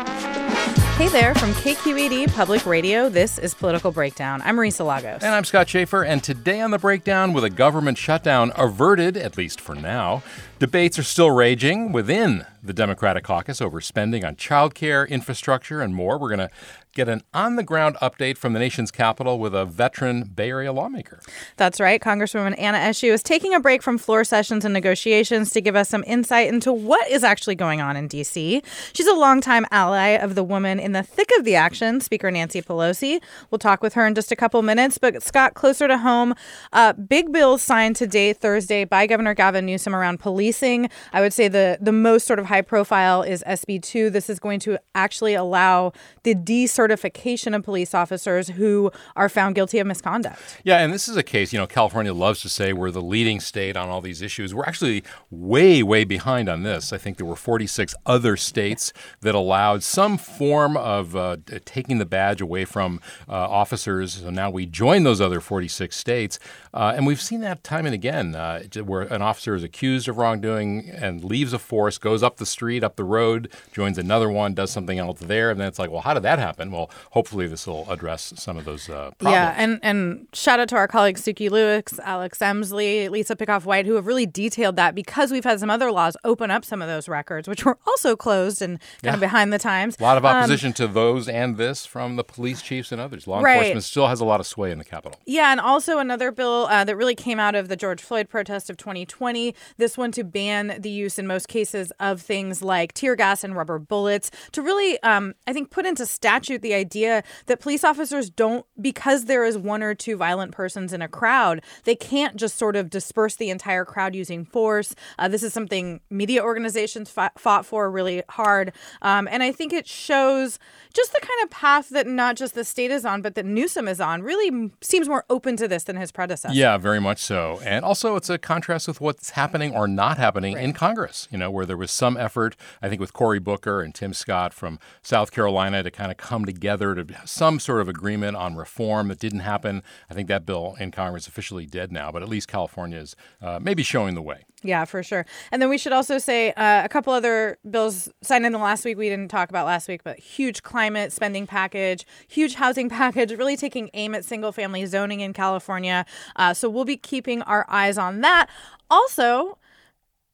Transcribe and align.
Hey 0.00 1.08
there, 1.08 1.34
from 1.34 1.50
KQED 1.52 2.34
Public 2.34 2.64
Radio, 2.64 3.10
this 3.10 3.38
is 3.38 3.52
Political 3.52 3.92
Breakdown. 3.92 4.40
I'm 4.42 4.56
Marisa 4.56 4.86
Lagos. 4.86 5.22
And 5.22 5.34
I'm 5.34 5.44
Scott 5.44 5.68
Shafer. 5.68 6.02
And 6.04 6.24
today 6.24 6.62
on 6.62 6.70
the 6.70 6.78
breakdown, 6.78 7.34
with 7.34 7.44
a 7.44 7.50
government 7.50 7.98
shutdown 7.98 8.50
averted, 8.56 9.18
at 9.18 9.36
least 9.36 9.60
for 9.60 9.74
now, 9.74 10.22
debates 10.58 10.98
are 10.98 11.02
still 11.02 11.30
raging 11.30 11.92
within 11.92 12.46
the 12.62 12.72
Democratic 12.72 13.24
caucus 13.24 13.60
over 13.60 13.80
spending 13.82 14.24
on 14.24 14.36
childcare, 14.36 15.06
infrastructure, 15.06 15.82
and 15.82 15.94
more. 15.94 16.18
We're 16.18 16.34
going 16.34 16.48
to 16.48 16.50
get 16.92 17.08
an 17.08 17.22
on 17.32 17.56
the 17.56 17.62
ground 17.62 17.96
update 18.02 18.36
from 18.36 18.52
the 18.52 18.58
nation's 18.58 18.90
capital 18.90 19.38
with 19.38 19.54
a 19.54 19.64
veteran 19.64 20.24
Bay 20.24 20.50
Area 20.50 20.72
lawmaker. 20.72 21.20
That's 21.56 21.80
right. 21.80 22.00
Congresswoman 22.00 22.58
Anna 22.58 22.78
Eshoo 22.78 23.12
is 23.12 23.22
taking 23.22 23.54
a 23.54 23.60
break 23.60 23.82
from 23.82 23.98
floor 23.98 24.24
sessions 24.24 24.64
and 24.64 24.74
negotiations 24.74 25.50
to 25.50 25.60
give 25.60 25.76
us 25.76 25.88
some 25.88 26.04
insight 26.06 26.48
into 26.48 26.72
what 26.72 27.08
is 27.08 27.22
actually 27.22 27.54
going 27.54 27.80
on 27.80 27.96
in 27.96 28.08
D.C. 28.08 28.62
She's 28.92 29.06
a 29.06 29.14
longtime 29.14 29.66
ally 29.70 30.08
of 30.08 30.34
the 30.34 30.42
woman 30.42 30.80
in 30.80 30.92
the 30.92 31.02
thick 31.02 31.30
of 31.38 31.44
the 31.44 31.54
action, 31.54 32.00
Speaker 32.00 32.30
Nancy 32.30 32.62
Pelosi. 32.62 33.20
We'll 33.50 33.58
talk 33.58 33.82
with 33.82 33.94
her 33.94 34.06
in 34.06 34.14
just 34.14 34.32
a 34.32 34.36
couple 34.36 34.60
minutes. 34.62 34.98
But, 34.98 35.22
Scott, 35.22 35.54
closer 35.54 35.86
to 35.86 35.98
home, 35.98 36.34
uh, 36.72 36.92
big 36.94 37.32
bills 37.32 37.62
signed 37.62 37.96
today, 37.96 38.32
Thursday, 38.32 38.84
by 38.84 39.06
Governor 39.06 39.34
Gavin 39.34 39.66
Newsom 39.66 39.94
around 39.94 40.18
policing. 40.18 40.90
I 41.12 41.20
would 41.20 41.32
say 41.32 41.48
the, 41.48 41.78
the 41.80 41.92
most 41.92 42.26
sort 42.26 42.38
of 42.38 42.46
high 42.46 42.62
profile 42.62 43.22
is 43.22 43.44
SB2. 43.46 44.12
This 44.12 44.28
is 44.28 44.40
going 44.40 44.60
to 44.60 44.78
actually 44.94 45.34
allow 45.34 45.92
the 46.22 46.34
decertification 46.80 47.54
of 47.54 47.62
police 47.62 47.94
officers 47.94 48.48
who 48.48 48.90
are 49.16 49.28
found 49.28 49.54
guilty 49.54 49.78
of 49.78 49.86
misconduct. 49.86 50.40
Yeah, 50.64 50.78
and 50.78 50.92
this 50.92 51.08
is 51.08 51.16
a 51.16 51.22
case, 51.22 51.52
you 51.52 51.58
know, 51.58 51.66
California 51.66 52.12
loves 52.12 52.40
to 52.42 52.48
say 52.48 52.72
we're 52.72 52.90
the 52.90 53.02
leading 53.02 53.40
state 53.40 53.76
on 53.76 53.88
all 53.88 54.00
these 54.00 54.22
issues. 54.22 54.54
We're 54.54 54.64
actually 54.64 55.02
way, 55.30 55.82
way 55.82 56.04
behind 56.04 56.48
on 56.48 56.62
this. 56.62 56.92
I 56.92 56.98
think 56.98 57.16
there 57.16 57.26
were 57.26 57.36
46 57.36 57.94
other 58.06 58.36
states 58.36 58.92
that 59.20 59.34
allowed 59.34 59.82
some 59.82 60.18
form 60.18 60.76
of 60.76 61.16
uh, 61.16 61.36
taking 61.64 61.98
the 61.98 62.06
badge 62.06 62.40
away 62.40 62.64
from 62.64 63.00
uh, 63.28 63.32
officers. 63.32 64.14
So 64.14 64.30
now 64.30 64.50
we 64.50 64.66
join 64.66 65.02
those 65.02 65.20
other 65.20 65.40
46 65.40 65.96
states. 65.96 66.38
Uh, 66.72 66.92
and 66.94 67.06
we've 67.06 67.20
seen 67.20 67.40
that 67.40 67.64
time 67.64 67.86
and 67.86 67.94
again 67.94 68.34
uh, 68.34 68.62
where 68.84 69.02
an 69.02 69.22
officer 69.22 69.54
is 69.54 69.62
accused 69.62 70.08
of 70.08 70.16
wrongdoing 70.16 70.88
and 70.90 71.24
leaves 71.24 71.52
a 71.52 71.58
force, 71.58 71.98
goes 71.98 72.22
up 72.22 72.36
the 72.36 72.46
street, 72.46 72.84
up 72.84 72.96
the 72.96 73.04
road, 73.04 73.52
joins 73.72 73.98
another 73.98 74.30
one, 74.30 74.54
does 74.54 74.70
something 74.70 74.98
else 74.98 75.20
there. 75.20 75.50
And 75.50 75.60
then 75.60 75.68
it's 75.68 75.78
like, 75.78 75.90
well, 75.90 76.02
how 76.02 76.14
did 76.14 76.22
that 76.22 76.38
happen? 76.38 76.69
Well, 76.70 76.90
hopefully 77.10 77.46
this 77.46 77.66
will 77.66 77.90
address 77.90 78.32
some 78.36 78.56
of 78.56 78.64
those 78.64 78.88
uh, 78.88 79.10
problems. 79.18 79.34
Yeah, 79.34 79.54
and, 79.56 79.80
and 79.82 80.26
shout 80.32 80.60
out 80.60 80.68
to 80.70 80.76
our 80.76 80.88
colleagues 80.88 81.22
Sukey 81.22 81.50
Lewis, 81.50 81.98
Alex 82.02 82.40
Emslie, 82.40 83.08
Lisa 83.08 83.36
Pickoff 83.36 83.64
White, 83.64 83.86
who 83.86 83.94
have 83.94 84.06
really 84.06 84.26
detailed 84.26 84.76
that 84.76 84.94
because 84.94 85.30
we've 85.30 85.44
had 85.44 85.60
some 85.60 85.70
other 85.70 85.90
laws 85.90 86.16
open 86.24 86.50
up 86.50 86.64
some 86.64 86.82
of 86.82 86.88
those 86.88 87.08
records, 87.08 87.48
which 87.48 87.64
were 87.64 87.78
also 87.86 88.16
closed 88.16 88.62
and 88.62 88.78
kind 88.78 89.04
yeah. 89.04 89.14
of 89.14 89.20
behind 89.20 89.52
the 89.52 89.58
times. 89.58 89.96
A 89.98 90.02
lot 90.02 90.16
of 90.16 90.24
um, 90.24 90.36
opposition 90.36 90.68
um, 90.68 90.74
to 90.74 90.88
those 90.88 91.28
and 91.28 91.56
this 91.56 91.86
from 91.86 92.16
the 92.16 92.24
police 92.24 92.62
chiefs 92.62 92.92
and 92.92 93.00
others. 93.00 93.26
Law 93.26 93.40
right. 93.40 93.56
enforcement 93.56 93.84
still 93.84 94.06
has 94.06 94.20
a 94.20 94.24
lot 94.24 94.40
of 94.40 94.46
sway 94.46 94.70
in 94.70 94.78
the 94.78 94.84
Capitol. 94.84 95.18
Yeah, 95.26 95.52
and 95.52 95.60
also 95.60 95.98
another 95.98 96.30
bill 96.32 96.66
uh, 96.70 96.84
that 96.84 96.96
really 96.96 97.14
came 97.14 97.38
out 97.38 97.54
of 97.54 97.68
the 97.68 97.76
George 97.76 98.00
Floyd 98.00 98.28
protest 98.28 98.70
of 98.70 98.76
2020. 98.76 99.54
This 99.76 99.98
one 99.98 100.12
to 100.12 100.24
ban 100.24 100.76
the 100.78 100.90
use 100.90 101.18
in 101.18 101.26
most 101.26 101.48
cases 101.48 101.92
of 102.00 102.20
things 102.20 102.62
like 102.62 102.92
tear 102.92 103.16
gas 103.16 103.44
and 103.44 103.56
rubber 103.56 103.78
bullets 103.78 104.30
to 104.52 104.62
really, 104.62 105.00
um, 105.02 105.34
I 105.46 105.52
think, 105.52 105.70
put 105.70 105.86
into 105.86 106.06
statute 106.06 106.59
the 106.60 106.74
idea 106.74 107.22
that 107.46 107.60
police 107.60 107.84
officers 107.84 108.30
don't, 108.30 108.66
because 108.80 109.26
there 109.26 109.44
is 109.44 109.56
one 109.58 109.82
or 109.82 109.94
two 109.94 110.16
violent 110.16 110.52
persons 110.52 110.92
in 110.92 111.02
a 111.02 111.08
crowd, 111.08 111.62
they 111.84 111.94
can't 111.94 112.36
just 112.36 112.56
sort 112.56 112.76
of 112.76 112.90
disperse 112.90 113.36
the 113.36 113.50
entire 113.50 113.84
crowd 113.84 114.14
using 114.14 114.44
force. 114.44 114.94
Uh, 115.18 115.28
this 115.28 115.42
is 115.42 115.52
something 115.52 116.00
media 116.10 116.42
organizations 116.42 117.10
fought, 117.10 117.38
fought 117.38 117.66
for 117.66 117.90
really 117.90 118.22
hard. 118.30 118.72
Um, 119.02 119.28
and 119.30 119.42
I 119.42 119.52
think 119.52 119.72
it 119.72 119.86
shows 119.86 120.58
just 120.92 121.12
the 121.12 121.20
kind 121.20 121.44
of 121.44 121.50
path 121.50 121.90
that 121.90 122.06
not 122.06 122.36
just 122.36 122.54
the 122.54 122.64
state 122.64 122.90
is 122.90 123.04
on, 123.04 123.22
but 123.22 123.34
that 123.34 123.46
Newsom 123.46 123.86
is 123.88 124.00
on. 124.00 124.22
Really 124.22 124.70
seems 124.80 125.08
more 125.08 125.24
open 125.30 125.56
to 125.56 125.68
this 125.68 125.84
than 125.84 125.96
his 125.96 126.10
predecessor. 126.10 126.54
Yeah, 126.54 126.78
very 126.78 127.00
much 127.00 127.22
so. 127.22 127.60
And 127.64 127.84
also, 127.84 128.16
it's 128.16 128.28
a 128.28 128.38
contrast 128.38 128.88
with 128.88 129.00
what's 129.00 129.30
happening 129.30 129.74
or 129.74 129.86
not 129.86 130.18
happening 130.18 130.54
right. 130.54 130.64
in 130.64 130.72
Congress, 130.72 131.28
you 131.30 131.38
know, 131.38 131.50
where 131.50 131.66
there 131.66 131.76
was 131.76 131.90
some 131.90 132.16
effort, 132.16 132.56
I 132.82 132.88
think, 132.88 133.00
with 133.00 133.12
Cory 133.12 133.38
Booker 133.38 133.82
and 133.82 133.94
Tim 133.94 134.12
Scott 134.12 134.52
from 134.52 134.78
South 135.02 135.30
Carolina 135.30 135.82
to 135.82 135.90
kind 135.90 136.10
of 136.10 136.16
come 136.16 136.44
together 136.52 136.94
to 136.94 137.06
some 137.24 137.60
sort 137.60 137.80
of 137.80 137.88
agreement 137.88 138.36
on 138.36 138.56
reform 138.56 139.08
that 139.08 139.18
didn't 139.18 139.40
happen. 139.40 139.82
I 140.10 140.14
think 140.14 140.28
that 140.28 140.46
bill 140.46 140.76
in 140.80 140.90
Congress 140.90 141.26
officially 141.26 141.66
dead 141.66 141.92
now, 141.92 142.10
but 142.10 142.22
at 142.22 142.28
least 142.28 142.48
California 142.48 142.98
is 142.98 143.16
uh, 143.40 143.58
maybe 143.60 143.82
showing 143.82 144.14
the 144.14 144.22
way. 144.22 144.44
Yeah, 144.62 144.84
for 144.84 145.02
sure. 145.02 145.24
And 145.50 145.62
then 145.62 145.70
we 145.70 145.78
should 145.78 145.92
also 145.92 146.18
say 146.18 146.52
uh, 146.52 146.84
a 146.84 146.88
couple 146.88 147.12
other 147.12 147.58
bills 147.70 148.10
signed 148.22 148.44
in 148.44 148.52
the 148.52 148.58
last 148.58 148.84
week 148.84 148.98
we 148.98 149.08
didn't 149.08 149.28
talk 149.28 149.48
about 149.48 149.64
last 149.64 149.88
week, 149.88 150.02
but 150.04 150.18
huge 150.18 150.62
climate 150.62 151.12
spending 151.12 151.46
package, 151.46 152.06
huge 152.28 152.54
housing 152.54 152.88
package, 153.00 153.32
really 153.32 153.56
taking 153.56 153.90
aim 153.94 154.14
at 154.14 154.24
single 154.24 154.52
family 154.52 154.84
zoning 154.86 155.20
in 155.20 155.32
California. 155.32 156.04
Uh, 156.36 156.52
so 156.52 156.68
we'll 156.68 156.84
be 156.84 156.96
keeping 156.96 157.42
our 157.42 157.64
eyes 157.68 157.96
on 157.96 158.20
that. 158.20 158.48
Also, 158.90 159.56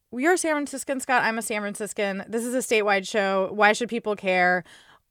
we 0.09 0.25
are 0.25 0.37
San 0.37 0.53
Franciscan, 0.53 0.99
Scott. 0.99 1.23
I'm 1.23 1.37
a 1.37 1.41
San 1.41 1.61
Franciscan. 1.61 2.23
This 2.27 2.45
is 2.45 2.55
a 2.55 2.59
statewide 2.59 3.07
show. 3.07 3.49
Why 3.51 3.73
should 3.73 3.89
people 3.89 4.15
care? 4.15 4.63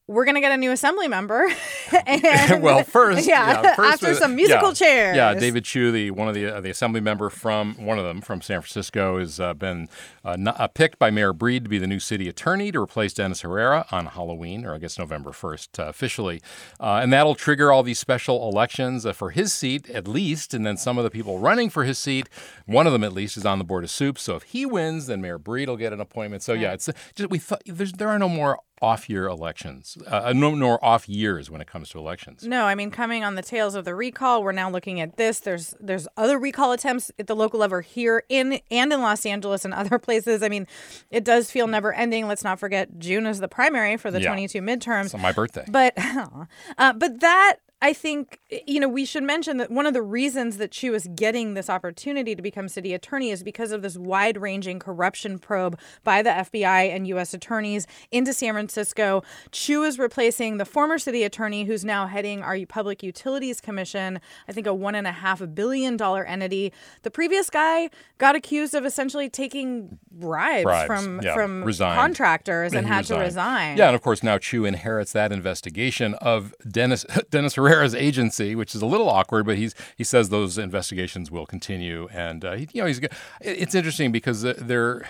We're 0.08 0.24
gonna 0.24 0.40
get 0.40 0.52
a 0.52 0.56
new 0.56 0.70
assembly 0.70 1.08
member. 1.08 1.46
and, 2.06 2.62
well, 2.62 2.82
first, 2.82 3.28
yeah, 3.28 3.62
yeah 3.62 3.74
first, 3.74 4.02
after 4.02 4.14
some 4.14 4.34
musical 4.34 4.68
yeah, 4.68 4.74
chairs. 4.74 5.16
Yeah, 5.16 5.34
David 5.34 5.64
Chiu, 5.64 5.92
the 5.92 6.10
one 6.10 6.28
of 6.28 6.34
the 6.34 6.56
uh, 6.56 6.60
the 6.60 6.70
assembly 6.70 7.00
member 7.00 7.30
from 7.30 7.74
one 7.74 7.98
of 7.98 8.04
them 8.04 8.20
from 8.20 8.40
San 8.40 8.60
Francisco, 8.60 9.18
has 9.18 9.38
uh, 9.38 9.54
been 9.54 9.88
uh, 10.24 10.36
not, 10.36 10.58
uh, 10.60 10.66
picked 10.66 10.98
by 10.98 11.10
Mayor 11.10 11.32
Breed 11.32 11.64
to 11.64 11.70
be 11.70 11.78
the 11.78 11.86
new 11.86 12.00
city 12.00 12.28
attorney 12.28 12.72
to 12.72 12.80
replace 12.80 13.14
Dennis 13.14 13.42
Herrera 13.42 13.86
on 13.92 14.06
Halloween, 14.06 14.64
or 14.64 14.74
I 14.74 14.78
guess 14.78 14.98
November 14.98 15.32
first 15.32 15.78
uh, 15.78 15.84
officially, 15.84 16.42
uh, 16.80 17.00
and 17.02 17.12
that'll 17.12 17.36
trigger 17.36 17.70
all 17.72 17.82
these 17.82 17.98
special 17.98 18.48
elections 18.48 19.06
for 19.14 19.30
his 19.30 19.52
seat 19.52 19.88
at 19.90 20.08
least, 20.08 20.54
and 20.54 20.66
then 20.66 20.76
some 20.76 20.98
of 20.98 21.04
the 21.04 21.10
people 21.10 21.38
running 21.38 21.70
for 21.70 21.84
his 21.84 21.98
seat, 21.98 22.28
one 22.66 22.86
of 22.86 22.92
them 22.92 23.04
at 23.04 23.12
least, 23.12 23.36
is 23.36 23.46
on 23.46 23.58
the 23.58 23.64
board 23.64 23.84
of 23.84 23.90
soup. 23.90 24.18
So 24.18 24.34
if 24.34 24.42
he 24.44 24.66
wins, 24.66 25.06
then 25.06 25.20
Mayor 25.20 25.38
Breed 25.38 25.68
will 25.68 25.76
get 25.76 25.92
an 25.92 26.00
appointment. 26.00 26.42
So 26.42 26.52
yeah, 26.52 26.72
it's 26.72 26.88
just 27.14 27.30
we 27.30 27.38
thought 27.38 27.62
there 27.66 28.08
are 28.08 28.18
no 28.18 28.28
more 28.28 28.58
off 28.82 29.08
year 29.08 29.26
elections, 29.26 29.96
uh, 30.06 30.32
no, 30.34 30.54
nor 30.54 30.84
off 30.84 31.08
years 31.08 31.50
when 31.50 31.60
it 31.60 31.66
comes 31.66 31.88
to 31.90 31.98
elections. 31.98 32.44
No, 32.44 32.64
I 32.64 32.74
mean 32.74 32.90
coming 32.90 33.24
on 33.24 33.34
the 33.34 33.42
tails 33.42 33.74
of 33.74 33.84
the 33.84 33.94
recall, 33.94 34.42
we're 34.42 34.52
now 34.52 34.70
looking 34.70 35.00
at 35.00 35.16
this. 35.16 35.40
There's 35.40 35.74
there's 35.80 36.06
other 36.16 36.38
recall 36.38 36.72
attempts 36.72 37.10
at 37.18 37.26
the 37.26 37.36
local 37.36 37.60
level 37.60 37.80
here 37.80 38.24
in 38.28 38.60
and 38.70 38.92
in 38.92 39.00
Los 39.00 39.24
Angeles 39.24 39.64
and 39.64 39.72
other 39.72 39.98
places. 40.06 40.42
I 40.42 40.48
mean, 40.48 40.66
it 41.10 41.24
does 41.24 41.50
feel 41.50 41.66
never 41.66 41.92
ending. 41.92 42.28
Let's 42.28 42.44
not 42.44 42.58
forget 42.60 42.98
June 42.98 43.26
is 43.26 43.40
the 43.40 43.48
primary 43.48 43.96
for 43.96 44.10
the 44.10 44.20
yeah. 44.20 44.28
22 44.28 44.60
midterms. 44.60 45.06
It's 45.06 45.14
on 45.14 45.22
my 45.22 45.32
birthday. 45.32 45.64
But 45.68 45.94
uh, 46.78 46.92
but 46.92 47.20
that 47.20 47.56
I 47.82 47.92
think, 47.92 48.40
eh, 48.50 48.60
you 48.66 48.80
know, 48.80 48.88
we 48.88 49.04
should 49.04 49.22
mention 49.22 49.58
that 49.58 49.70
one 49.70 49.86
of 49.86 49.92
the 49.92 50.02
reasons 50.02 50.56
that 50.56 50.70
Chiu 50.70 50.92
was 50.92 51.06
getting 51.14 51.54
this 51.54 51.68
opportunity 51.68 52.34
to 52.34 52.42
become 52.42 52.68
city 52.68 52.94
attorney 52.94 53.30
is 53.30 53.42
because 53.42 53.70
of 53.70 53.82
this 53.82 53.96
wide 53.96 54.40
ranging 54.40 54.78
corruption 54.78 55.38
probe 55.38 55.78
by 56.02 56.22
the 56.22 56.30
FBI 56.30 56.94
and 56.94 57.06
U.S. 57.08 57.34
attorneys 57.34 57.86
into 58.10 58.32
San 58.32 58.54
Francisco. 58.54 59.22
Chiu 59.52 59.82
is 59.82 59.98
replacing 59.98 60.56
the 60.56 60.64
former 60.64 60.98
city 60.98 61.22
attorney 61.22 61.64
who's 61.64 61.84
now 61.84 62.06
heading 62.06 62.42
our 62.42 62.56
Public 62.66 63.02
Utilities 63.02 63.60
Commission, 63.60 64.20
I 64.48 64.52
think 64.52 64.66
a 64.66 64.72
one 64.74 64.94
and 64.94 65.06
a 65.06 65.12
half 65.12 65.42
billion 65.54 65.96
dollar 65.96 66.24
entity. 66.24 66.72
The 67.02 67.10
previous 67.10 67.50
guy 67.50 67.90
got 68.18 68.34
accused 68.34 68.74
of 68.74 68.86
essentially 68.86 69.28
taking 69.28 69.98
bribes, 70.10 70.64
Bribes, 70.64 70.86
from 70.86 71.20
yeah, 71.22 71.34
from 71.34 71.62
resigned. 71.62 72.00
contractors 72.00 72.72
and, 72.72 72.78
And 72.86 72.86
had 72.86 73.04
to 73.06 73.18
resign. 73.18 73.76
Yeah, 73.76 73.88
and 73.88 73.94
of 73.94 74.02
course 74.02 74.22
now 74.22 74.38
Chiu 74.38 74.64
inherits 74.64 75.12
that 75.12 75.32
investigation 75.32 76.14
of 76.14 76.54
Dennis 76.68 77.04
Dennis 77.30 77.58
Herrera's 77.68 77.94
agency, 77.94 78.54
which 78.54 78.74
is 78.74 78.82
a 78.82 78.86
little 78.86 79.08
awkward, 79.08 79.46
but 79.46 79.56
he's 79.56 79.74
he 79.96 80.04
says 80.04 80.28
those 80.28 80.58
investigations 80.58 81.30
will 81.30 81.46
continue, 81.46 82.08
and 82.12 82.44
uh, 82.44 82.52
he, 82.52 82.68
you 82.72 82.82
know 82.82 82.86
he's 82.86 83.00
it's 83.40 83.74
interesting 83.74 84.12
because 84.12 84.44
uh, 84.44 84.54
there. 84.58 85.06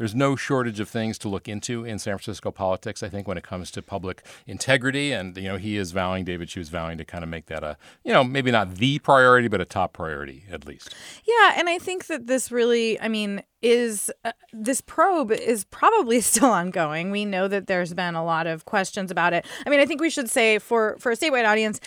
There's 0.00 0.14
no 0.14 0.34
shortage 0.34 0.80
of 0.80 0.88
things 0.88 1.18
to 1.18 1.28
look 1.28 1.46
into 1.46 1.84
in 1.84 1.98
San 1.98 2.16
Francisco 2.16 2.50
politics. 2.50 3.02
I 3.02 3.10
think 3.10 3.28
when 3.28 3.36
it 3.36 3.44
comes 3.44 3.70
to 3.72 3.82
public 3.82 4.24
integrity, 4.46 5.12
and 5.12 5.36
you 5.36 5.42
know 5.42 5.58
he 5.58 5.76
is 5.76 5.92
vowing, 5.92 6.24
David 6.24 6.48
Chiu 6.48 6.62
is 6.62 6.70
vowing 6.70 6.96
to 6.96 7.04
kind 7.04 7.22
of 7.22 7.28
make 7.28 7.44
that 7.48 7.62
a, 7.62 7.76
you 8.02 8.10
know, 8.10 8.24
maybe 8.24 8.50
not 8.50 8.76
the 8.76 8.98
priority, 9.00 9.46
but 9.46 9.60
a 9.60 9.66
top 9.66 9.92
priority 9.92 10.44
at 10.50 10.64
least. 10.64 10.94
Yeah, 11.26 11.52
and 11.54 11.68
I 11.68 11.78
think 11.78 12.06
that 12.06 12.28
this 12.28 12.50
really, 12.50 12.98
I 12.98 13.08
mean, 13.08 13.42
is 13.60 14.10
uh, 14.24 14.32
this 14.54 14.80
probe 14.80 15.32
is 15.32 15.64
probably 15.64 16.20
still 16.22 16.48
ongoing. 16.48 17.10
We 17.10 17.26
know 17.26 17.46
that 17.48 17.66
there's 17.66 17.92
been 17.92 18.14
a 18.14 18.24
lot 18.24 18.46
of 18.46 18.64
questions 18.64 19.10
about 19.10 19.34
it. 19.34 19.44
I 19.66 19.68
mean, 19.68 19.80
I 19.80 19.84
think 19.84 20.00
we 20.00 20.08
should 20.08 20.30
say 20.30 20.58
for 20.58 20.96
for 20.98 21.12
a 21.12 21.14
statewide 21.14 21.46
audience, 21.46 21.78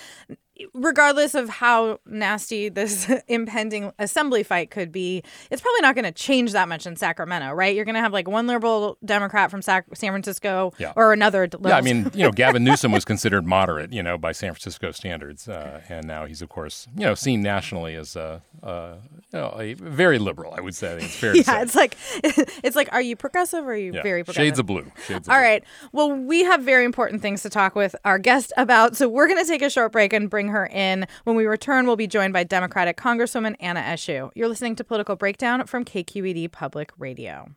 regardless 0.74 1.36
of 1.36 1.50
how 1.50 2.00
nasty 2.06 2.70
this 2.70 3.10
impending 3.28 3.92
assembly 4.00 4.44
fight 4.44 4.72
could 4.72 4.92
be, 4.92 5.24
it's 5.52 5.62
probably 5.62 5.82
not 5.82 5.96
going 5.96 6.06
to 6.06 6.12
change 6.12 6.52
that 6.54 6.68
much 6.68 6.86
in 6.86 6.96
Sacramento, 6.96 7.52
right? 7.54 7.76
You're 7.76 7.86
going 7.86 7.96
to 7.96 8.02
have 8.02 8.14
like 8.14 8.28
one 8.28 8.48
liberal 8.48 8.98
Democrat 9.04 9.52
from 9.52 9.62
Sac- 9.62 9.86
San 9.96 10.12
Francisco 10.12 10.74
Yeah. 10.78 10.94
or 10.96 11.14
another. 11.14 11.48
Yeah, 11.64 11.78
I 11.78 11.82
mean, 11.82 12.10
you 12.14 12.24
know, 12.24 12.32
Gavin 12.32 12.64
Newsom 12.64 12.92
was 12.92 13.06
considered 13.06 13.46
moderate, 13.46 13.92
you 13.94 14.04
know, 14.04 14.18
by 14.18 14.32
San 14.32 14.52
Francisco 14.54 14.92
standards, 14.92 15.48
uh, 15.48 15.82
and 15.90 16.08
now 16.08 16.26
he's, 16.26 16.42
of 16.42 16.50
course, 16.50 16.88
you 16.96 17.06
know, 17.06 17.16
seen 17.16 17.42
nationally 17.42 17.96
as 17.96 18.16
a, 18.16 18.42
uh, 18.62 18.96
you 19.32 19.40
know, 19.40 19.56
a 19.60 19.74
very 19.74 20.20
liberal. 20.20 20.54
I 20.56 20.62
would 20.62 20.76
say 20.76 20.96
it's 20.98 21.16
fair 21.16 21.36
yeah, 21.36 21.62
it's 21.62 21.76
like 21.76 21.98
it's 22.24 22.76
like, 22.76 22.90
are 22.92 23.02
you 23.02 23.16
progressive 23.16 23.66
or 23.66 23.74
are 23.74 23.76
you 23.76 23.94
Yeah. 23.94 24.04
very 24.04 24.24
progressive? 24.24 24.46
Shades 24.48 24.60
of 24.60 24.66
blue. 24.66 24.92
Shades 25.08 25.28
of 25.28 25.34
All 25.34 25.40
blue. 25.40 25.44
right. 25.44 25.64
Well, 25.92 26.12
we 26.14 26.44
have 26.44 26.62
very 26.62 26.86
important 26.86 27.22
things 27.22 27.42
to 27.44 27.50
talk 27.50 27.76
with 27.76 27.96
our 28.06 28.20
guest 28.20 28.54
about. 28.58 28.96
So 28.96 29.08
we're 29.10 29.28
going 29.28 29.44
to 29.44 29.48
take 29.48 29.62
a 29.62 29.70
short 29.70 29.92
break 29.92 30.14
and 30.14 30.30
bring 30.30 30.48
her 30.54 30.66
in. 30.68 31.06
When 31.26 31.36
we 31.36 31.46
return, 31.46 31.86
we'll 31.86 31.96
be 31.98 32.08
joined 32.08 32.34
by 32.34 32.44
Democratic 32.46 32.98
Congresswoman 32.98 33.56
Anna 33.60 33.82
Eshoo. 33.82 34.32
You're 34.34 34.48
listening 34.48 34.76
to 34.78 34.84
Political 34.84 35.18
Breakdown 35.18 35.68
from 35.68 35.84
KQED 35.84 36.52
Public 36.52 36.92
Radio. 36.98 37.50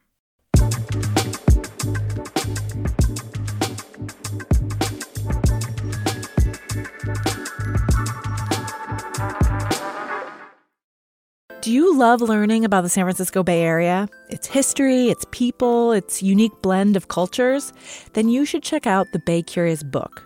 Do 11.66 11.72
you 11.72 11.96
love 11.96 12.20
learning 12.20 12.64
about 12.64 12.82
the 12.82 12.88
San 12.88 13.04
Francisco 13.04 13.42
Bay 13.42 13.62
Area? 13.62 14.08
Its 14.28 14.46
history, 14.46 15.08
its 15.08 15.24
people, 15.32 15.90
its 15.90 16.22
unique 16.22 16.52
blend 16.62 16.96
of 16.96 17.08
cultures? 17.08 17.72
Then 18.12 18.28
you 18.28 18.44
should 18.44 18.62
check 18.62 18.86
out 18.86 19.06
the 19.12 19.18
Bay 19.18 19.42
Curious 19.42 19.82
book. 19.82 20.25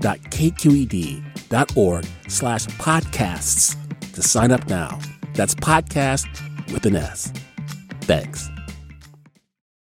donate.kqed.org 0.00 2.06
slash 2.28 2.66
podcasts 2.66 3.76
to 4.12 4.22
sign 4.22 4.52
up 4.52 4.68
now. 4.68 4.98
That's 5.34 5.54
podcast 5.54 6.26
with 6.72 6.86
an 6.86 6.96
S. 6.96 7.32
Thanks. 8.02 8.48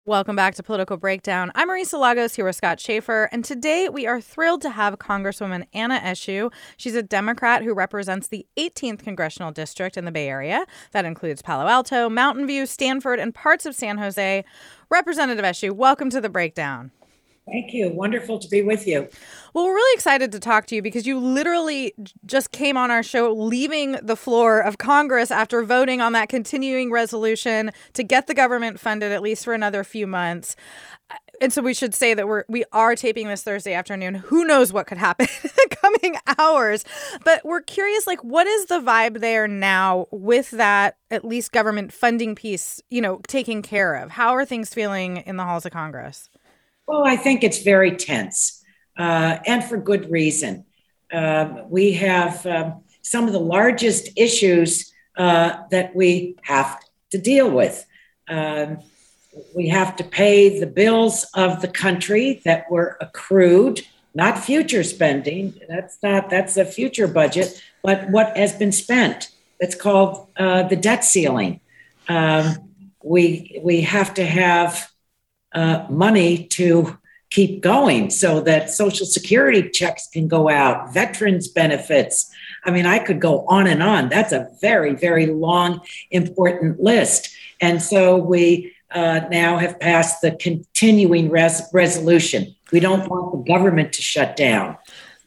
Welcome 0.05 0.35
back 0.35 0.56
to 0.56 0.64
Political 0.64 0.97
Breakdown. 0.97 1.53
I'm 1.55 1.69
Marisa 1.69 1.99
Lagos 1.99 2.35
here 2.35 2.44
with 2.44 2.56
Scott 2.56 2.81
Shafer, 2.81 3.29
and 3.31 3.44
today 3.44 3.88
we 3.88 4.05
are 4.05 4.20
thrilled 4.20 4.61
to 4.62 4.70
have 4.70 4.99
Congresswoman 4.99 5.64
Anna 5.73 6.00
Eshoo. 6.00 6.53
She's 6.76 6.97
a 6.97 7.05
Democrat 7.05 7.62
who 7.62 7.73
represents 7.73 8.26
the 8.26 8.44
18th 8.56 9.05
congressional 9.05 9.53
district 9.53 9.97
in 9.97 10.05
the 10.05 10.11
Bay 10.11 10.29
Area. 10.29 10.67
That 10.91 11.05
includes 11.05 11.41
Palo 11.41 11.69
Alto, 11.69 12.09
Mountain 12.09 12.49
View, 12.49 12.67
Stanford, 12.67 13.20
and 13.20 13.32
parts 13.32 13.64
of 13.64 13.76
San 13.76 13.99
Jose. 13.99 14.44
Representative 14.91 15.44
Eshoo, 15.44 15.70
welcome 15.70 16.11
to 16.11 16.20
the 16.20 16.29
Breakdown. 16.29 16.91
Thank 17.46 17.74
you. 17.74 17.90
Wonderful 17.90 18.38
to 18.38 18.48
be 18.48 18.62
with 18.62 18.86
you. 18.86 19.08
Well, 19.52 19.64
we're 19.64 19.74
really 19.74 19.94
excited 19.96 20.30
to 20.32 20.38
talk 20.38 20.66
to 20.66 20.76
you 20.76 20.80
because 20.82 21.06
you 21.08 21.18
literally 21.18 21.92
just 22.24 22.52
came 22.52 22.76
on 22.76 22.90
our 22.92 23.02
show 23.02 23.32
leaving 23.32 23.92
the 24.00 24.14
floor 24.14 24.60
of 24.60 24.78
Congress 24.78 25.32
after 25.32 25.64
voting 25.64 26.00
on 26.00 26.12
that 26.12 26.28
continuing 26.28 26.92
resolution 26.92 27.72
to 27.94 28.04
get 28.04 28.28
the 28.28 28.34
government 28.34 28.78
funded 28.78 29.10
at 29.10 29.22
least 29.22 29.44
for 29.44 29.54
another 29.54 29.82
few 29.82 30.06
months. 30.06 30.54
Uh, 31.10 31.16
And 31.40 31.52
so 31.52 31.60
we 31.62 31.74
should 31.74 31.94
say 31.94 32.14
that 32.14 32.28
we're 32.28 32.44
we 32.48 32.64
are 32.72 32.94
taping 32.94 33.26
this 33.26 33.42
Thursday 33.42 33.74
afternoon. 33.74 34.14
Who 34.14 34.44
knows 34.44 34.72
what 34.72 34.86
could 34.86 34.98
happen 34.98 35.26
in 35.42 35.50
the 35.56 35.76
coming 35.82 36.16
hours? 36.38 36.84
But 37.24 37.44
we're 37.44 37.60
curious 37.62 38.06
like 38.06 38.22
what 38.22 38.46
is 38.46 38.66
the 38.66 38.78
vibe 38.80 39.18
there 39.18 39.48
now 39.48 40.06
with 40.12 40.52
that 40.52 40.96
at 41.10 41.24
least 41.24 41.50
government 41.50 41.92
funding 41.92 42.36
piece, 42.36 42.80
you 42.88 43.00
know, 43.00 43.20
taken 43.26 43.62
care 43.62 43.94
of? 43.96 44.10
How 44.12 44.32
are 44.36 44.44
things 44.44 44.72
feeling 44.72 45.16
in 45.18 45.36
the 45.36 45.44
halls 45.44 45.66
of 45.66 45.72
Congress? 45.72 46.30
Well, 46.87 47.05
I 47.05 47.17
think 47.17 47.44
it's 47.44 47.62
very 47.62 47.96
tense, 47.96 48.62
uh, 48.99 49.38
and 49.47 49.64
for 49.64 49.76
good 49.76 50.11
reason. 50.11 50.64
Um, 51.12 51.71
we 51.71 51.92
have 51.92 52.45
um, 52.47 52.83
some 53.02 53.26
of 53.26 53.33
the 53.33 53.40
largest 53.40 54.11
issues 54.16 54.92
uh, 55.16 55.59
that 55.71 55.95
we 55.95 56.37
have 56.42 56.80
to 57.11 57.18
deal 57.18 57.50
with. 57.50 57.87
Um, 58.28 58.78
we 59.54 59.68
have 59.68 59.97
to 59.97 60.04
pay 60.04 60.59
the 60.61 60.66
bills 60.66 61.25
of 61.35 61.62
the 61.62 61.68
country 61.68 62.42
that 62.45 62.71
were 62.71 62.97
accrued, 63.00 63.83
not 64.14 64.38
future 64.38 64.83
spending. 64.83 65.54
That's 65.68 65.99
not 66.02 66.30
that's 66.30 66.56
a 66.56 66.64
future 66.64 67.09
budget, 67.09 67.62
but 67.83 68.11
what 68.11 68.37
has 68.37 68.54
been 68.54 68.73
spent. 68.73 69.30
That's 69.61 69.75
called 69.75 70.28
uh, 70.37 70.64
the 70.64 70.76
debt 70.76 71.04
ceiling. 71.04 71.61
Um, 72.09 72.71
we 73.02 73.61
we 73.62 73.83
have 73.83 74.14
to 74.14 74.25
have 74.25 74.91
uh, 75.54 75.87
money 75.88 76.47
to 76.49 76.99
keep 77.30 77.62
going 77.62 78.11
so 78.11 78.40
that 78.42 78.68
social 78.68 79.06
security 79.06 79.68
checks 79.71 80.06
can 80.06 80.28
go 80.28 80.50
out, 80.50 80.92
veterans 80.92 81.49
benefits. 81.49 82.30
I 82.64 82.71
mean, 82.71 82.85
I 82.85 82.99
could 82.99 83.21
go 83.21 83.47
on 83.47 83.66
and 83.66 83.82
on. 83.82 84.11
That's 84.11 84.32
a 84.32 84.49
very, 84.61 84.94
very 84.94 85.26
long, 85.26 85.80
important 86.11 86.80
list. 86.80 87.35
And 87.61 87.80
so 87.80 88.16
we 88.18 88.75
uh, 88.90 89.21
now 89.30 89.56
have 89.56 89.80
passed 89.80 90.21
the 90.21 90.32
continuing 90.32 91.30
res- 91.30 91.62
resolution. 91.73 92.54
We 92.71 92.80
don't 92.80 93.09
want 93.09 93.32
the 93.32 93.50
government 93.50 93.94
to 93.94 94.02
shut 94.02 94.37
down. 94.37 94.76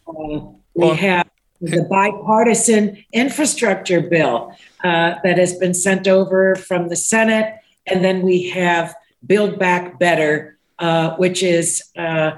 Uh, 0.07 0.41
we 0.75 0.89
have 0.89 1.27
the 1.59 1.87
bipartisan 1.89 3.03
infrastructure 3.13 4.01
bill 4.01 4.55
uh, 4.83 5.15
that 5.23 5.39
has 5.39 5.57
been 5.57 5.73
sent 5.73 6.07
over 6.07 6.55
from 6.55 6.89
the 6.89 6.95
Senate. 6.95 7.55
And 7.87 8.03
then 8.03 8.21
we 8.21 8.49
have 8.49 8.93
Build 9.25 9.59
Back 9.59 9.99
Better, 9.99 10.57
uh, 10.79 11.15
which 11.15 11.43
is 11.43 11.83
uh, 11.97 12.31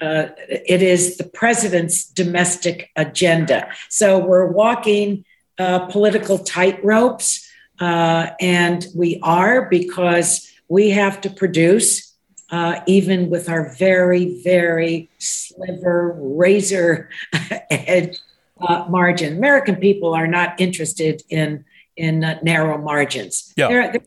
uh, 0.00 0.28
it 0.48 0.82
is 0.82 1.18
the 1.18 1.24
president's 1.24 2.04
domestic 2.04 2.90
agenda. 2.96 3.68
So 3.88 4.18
we're 4.18 4.46
walking 4.46 5.24
uh, 5.58 5.86
political 5.86 6.38
tightropes, 6.38 7.46
uh, 7.80 8.30
and 8.40 8.86
we 8.94 9.20
are 9.22 9.68
because 9.68 10.50
we 10.68 10.90
have 10.90 11.20
to 11.22 11.30
produce, 11.30 12.16
uh, 12.50 12.80
even 12.86 13.28
with 13.28 13.48
our 13.48 13.74
very, 13.74 14.40
very 14.42 15.10
sliver, 15.18 16.16
razor 16.18 17.10
edge 17.70 18.18
uh, 18.66 18.86
margin. 18.88 19.36
American 19.36 19.76
people 19.76 20.14
are 20.14 20.26
not 20.26 20.58
interested 20.60 21.22
in 21.28 21.64
in 21.96 22.24
uh, 22.24 22.38
narrow 22.42 22.78
margins. 22.78 23.52
Yeah. 23.56 23.68
They're, 23.68 23.92
they're 23.92 24.06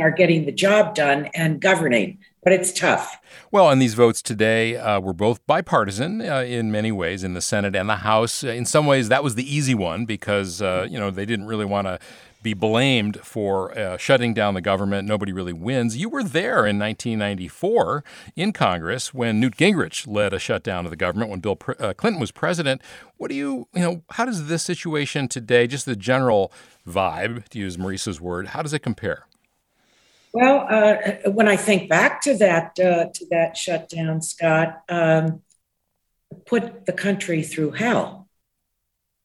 are 0.00 0.10
getting 0.10 0.44
the 0.44 0.52
job 0.52 0.94
done 0.94 1.28
and 1.34 1.60
governing, 1.60 2.18
but 2.42 2.52
it's 2.52 2.72
tough. 2.72 3.18
Well, 3.50 3.70
and 3.70 3.80
these 3.80 3.94
votes 3.94 4.22
today 4.22 4.76
uh, 4.76 5.00
were 5.00 5.12
both 5.12 5.46
bipartisan 5.46 6.20
uh, 6.20 6.40
in 6.40 6.72
many 6.72 6.92
ways 6.92 7.22
in 7.22 7.34
the 7.34 7.40
Senate 7.40 7.76
and 7.76 7.88
the 7.88 7.96
House. 7.96 8.42
In 8.42 8.64
some 8.64 8.86
ways, 8.86 9.08
that 9.08 9.22
was 9.22 9.34
the 9.34 9.54
easy 9.54 9.74
one 9.74 10.04
because 10.04 10.60
uh, 10.62 10.86
you 10.90 10.98
know 10.98 11.10
they 11.10 11.26
didn't 11.26 11.46
really 11.46 11.64
want 11.64 11.86
to 11.86 11.98
be 12.42 12.54
blamed 12.54 13.20
for 13.22 13.76
uh, 13.78 13.96
shutting 13.96 14.34
down 14.34 14.54
the 14.54 14.60
government. 14.60 15.06
Nobody 15.06 15.32
really 15.32 15.52
wins. 15.52 15.96
You 15.96 16.08
were 16.08 16.24
there 16.24 16.66
in 16.66 16.78
1994 16.78 18.02
in 18.34 18.52
Congress 18.52 19.14
when 19.14 19.38
Newt 19.38 19.56
Gingrich 19.56 20.06
led 20.08 20.32
a 20.32 20.38
shutdown 20.38 20.84
of 20.84 20.90
the 20.90 20.96
government 20.96 21.30
when 21.30 21.40
Bill 21.40 21.58
uh, 21.78 21.94
Clinton 21.94 22.20
was 22.20 22.32
president. 22.32 22.82
What 23.16 23.28
do 23.28 23.36
you, 23.36 23.68
you 23.72 23.80
know, 23.80 24.02
how 24.10 24.24
does 24.24 24.48
this 24.48 24.64
situation 24.64 25.28
today, 25.28 25.66
just 25.68 25.86
the 25.86 25.94
general 25.94 26.52
vibe, 26.86 27.48
to 27.50 27.58
use 27.58 27.76
Marisa's 27.76 28.20
word, 28.20 28.48
how 28.48 28.62
does 28.62 28.72
it 28.72 28.80
compare? 28.80 29.26
Well, 30.32 30.66
uh, 30.68 31.30
when 31.30 31.46
I 31.46 31.56
think 31.56 31.90
back 31.90 32.22
to 32.22 32.36
that 32.38 32.78
uh, 32.80 33.06
to 33.12 33.26
that 33.30 33.56
shutdown, 33.56 34.22
Scott, 34.22 34.82
um, 34.88 35.42
put 36.46 36.86
the 36.86 36.92
country 36.92 37.42
through 37.42 37.72
hell. 37.72 38.28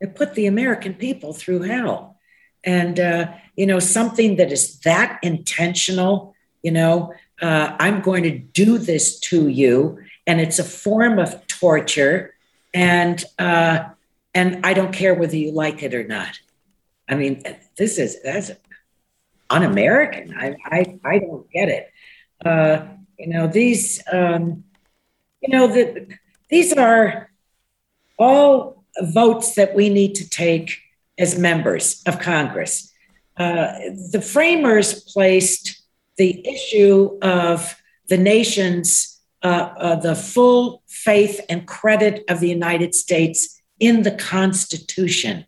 It 0.02 0.16
put 0.16 0.36
the 0.36 0.48
American 0.48 0.94
people 0.94 1.34
through 1.34 1.62
hell, 1.62 2.18
and 2.64 3.00
uh, 3.00 3.32
you 3.56 3.66
know 3.66 3.80
something 3.80 4.36
that 4.36 4.52
is 4.52 4.80
that 4.80 5.20
intentional. 5.24 6.36
You 6.62 6.72
know, 6.72 7.14
uh, 7.42 7.76
I'm 7.80 8.02
going 8.02 8.24
to 8.24 8.38
do 8.38 8.78
this 8.78 9.18
to 9.22 9.48
you, 9.48 10.00
and 10.26 10.42
it's 10.42 10.60
a 10.60 10.64
form 10.64 11.20
of 11.20 11.48
torture, 11.48 12.36
and 12.74 13.24
uh, 13.40 13.86
and 14.34 14.66
I 14.66 14.74
don't 14.74 14.94
care 14.94 15.16
whether 15.16 15.38
you 15.38 15.52
like 15.52 15.84
it 15.84 15.94
or 15.94 16.04
not. 16.04 16.38
I 17.08 17.16
mean, 17.16 17.44
this 17.78 17.98
is 17.98 18.22
that's 18.22 18.52
un-American. 19.50 20.34
I, 20.38 20.56
I, 20.66 21.00
I 21.04 21.20
don't 21.20 21.50
get 21.52 21.70
it. 21.70 21.92
Uh, 22.44 22.86
you 23.18 23.28
know, 23.28 23.48
these, 23.48 24.02
um, 24.12 24.64
you 25.42 25.50
know, 25.50 25.68
the, 25.68 26.08
these 26.50 26.74
are 26.74 27.32
all 28.18 28.84
votes 29.02 29.56
that 29.56 29.76
we 29.76 29.90
need 29.90 30.16
to 30.16 30.30
take 30.30 30.80
as 31.18 31.38
members 31.38 32.04
of 32.06 32.20
Congress. 32.20 32.92
Uh, 33.38 33.74
the 34.12 34.22
framers 34.22 35.04
placed 35.04 35.82
the 36.18 36.48
issue 36.48 37.18
of 37.22 37.80
the 38.08 38.18
nation's, 38.18 39.20
uh, 39.44 39.70
uh 39.78 39.96
the 39.96 40.16
full 40.16 40.82
faith 40.88 41.42
and 41.50 41.68
credit 41.68 42.24
of 42.28 42.40
the 42.40 42.50
United 42.50 42.96
States 42.96 43.62
in 43.80 44.02
the 44.04 44.12
Constitution. 44.12 45.46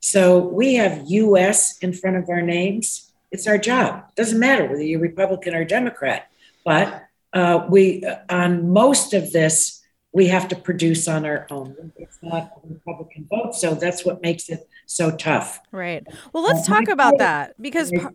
So 0.00 0.38
we 0.38 0.74
have 0.74 1.02
US 1.06 1.78
in 1.78 1.92
front 1.92 2.16
of 2.16 2.28
our 2.28 2.42
names. 2.42 3.03
It's 3.34 3.48
our 3.48 3.58
job. 3.58 4.04
It 4.10 4.14
doesn't 4.14 4.38
matter 4.38 4.64
whether 4.64 4.84
you're 4.84 5.00
Republican 5.00 5.56
or 5.56 5.64
Democrat. 5.64 6.30
But 6.64 7.02
uh, 7.32 7.66
we, 7.68 8.06
on 8.30 8.70
most 8.70 9.12
of 9.12 9.32
this, 9.32 9.82
we 10.12 10.28
have 10.28 10.46
to 10.48 10.56
produce 10.56 11.08
on 11.08 11.26
our 11.26 11.44
own. 11.50 11.92
It's 11.96 12.20
not 12.22 12.52
a 12.62 12.68
Republican 12.68 13.26
vote, 13.28 13.56
so 13.56 13.74
that's 13.74 14.04
what 14.04 14.22
makes 14.22 14.48
it 14.48 14.68
so 14.86 15.10
tough. 15.10 15.58
Right. 15.72 16.06
Well, 16.32 16.44
let's 16.44 16.64
talk 16.64 16.86
about 16.86 17.18
that 17.18 17.60
because. 17.60 17.90
Par-. 17.90 18.14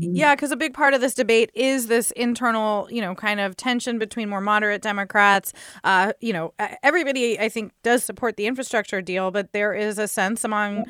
Yeah, 0.00 0.34
because 0.34 0.50
a 0.50 0.56
big 0.56 0.74
part 0.74 0.94
of 0.94 1.00
this 1.00 1.14
debate 1.14 1.50
is 1.54 1.86
this 1.86 2.10
internal, 2.12 2.88
you 2.90 3.00
know, 3.00 3.14
kind 3.14 3.40
of 3.40 3.56
tension 3.56 3.98
between 3.98 4.28
more 4.28 4.40
moderate 4.40 4.82
Democrats. 4.82 5.52
Uh, 5.84 6.12
you 6.20 6.32
know, 6.32 6.54
everybody, 6.82 7.38
I 7.38 7.48
think, 7.48 7.72
does 7.82 8.02
support 8.04 8.36
the 8.36 8.46
infrastructure 8.46 9.00
deal, 9.02 9.30
but 9.30 9.52
there 9.52 9.74
is 9.74 9.98
a 9.98 10.08
sense 10.08 10.44
among 10.44 10.84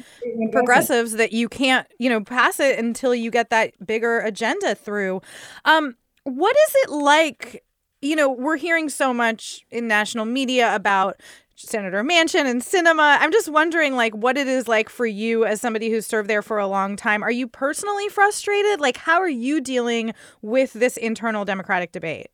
progressives 0.52 1.12
that 1.12 1.32
you 1.32 1.48
can't, 1.48 1.86
you 1.98 2.08
know, 2.08 2.22
pass 2.22 2.60
it 2.60 2.78
until 2.78 3.14
you 3.14 3.30
get 3.30 3.50
that 3.50 3.72
bigger 3.86 4.20
agenda 4.20 4.74
through. 4.74 5.20
Um, 5.64 5.96
what 6.24 6.54
is 6.68 6.74
it 6.84 6.90
like? 6.90 7.64
You 8.00 8.16
know, 8.16 8.28
we're 8.28 8.56
hearing 8.56 8.88
so 8.88 9.14
much 9.14 9.64
in 9.70 9.86
national 9.86 10.24
media 10.24 10.74
about 10.74 11.20
Senator 11.54 12.02
Manchin 12.02 12.46
and 12.46 12.62
Sinema. 12.62 13.18
I'm 13.20 13.32
just 13.32 13.48
wondering, 13.48 13.94
like, 13.94 14.14
what 14.14 14.36
it 14.36 14.48
is 14.48 14.68
like 14.68 14.88
for 14.88 15.06
you 15.06 15.44
as 15.44 15.60
somebody 15.60 15.90
who's 15.90 16.06
served 16.06 16.28
there 16.28 16.42
for 16.42 16.58
a 16.58 16.66
long 16.66 16.96
time. 16.96 17.22
Are 17.22 17.30
you 17.30 17.46
personally 17.46 18.08
frustrated? 18.08 18.80
Like, 18.80 18.96
how 18.96 19.20
are 19.20 19.28
you 19.28 19.60
dealing 19.60 20.14
with 20.40 20.72
this 20.72 20.96
internal 20.96 21.44
Democratic 21.44 21.92
debate? 21.92 22.28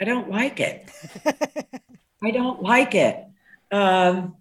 I 0.00 0.04
don't 0.04 0.30
like 0.30 0.60
it. 0.60 0.90
I 2.22 2.30
don't 2.30 2.62
like 2.62 2.94
it. 2.94 3.24
Um, 3.70 4.36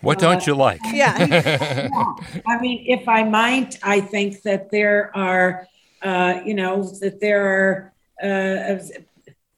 what 0.00 0.18
don't 0.18 0.42
uh, 0.42 0.44
you 0.46 0.54
like? 0.54 0.80
Yeah. 0.92 1.18
yeah. 1.26 2.14
I 2.46 2.60
mean, 2.60 2.84
if 2.86 3.08
I 3.08 3.24
might, 3.24 3.78
I 3.82 4.00
think 4.00 4.42
that 4.42 4.70
there 4.70 5.10
are, 5.16 5.66
uh, 6.02 6.40
you 6.44 6.54
know, 6.54 6.84
that 7.00 7.20
there 7.20 7.44
are 7.44 7.92
uh, 8.22 8.78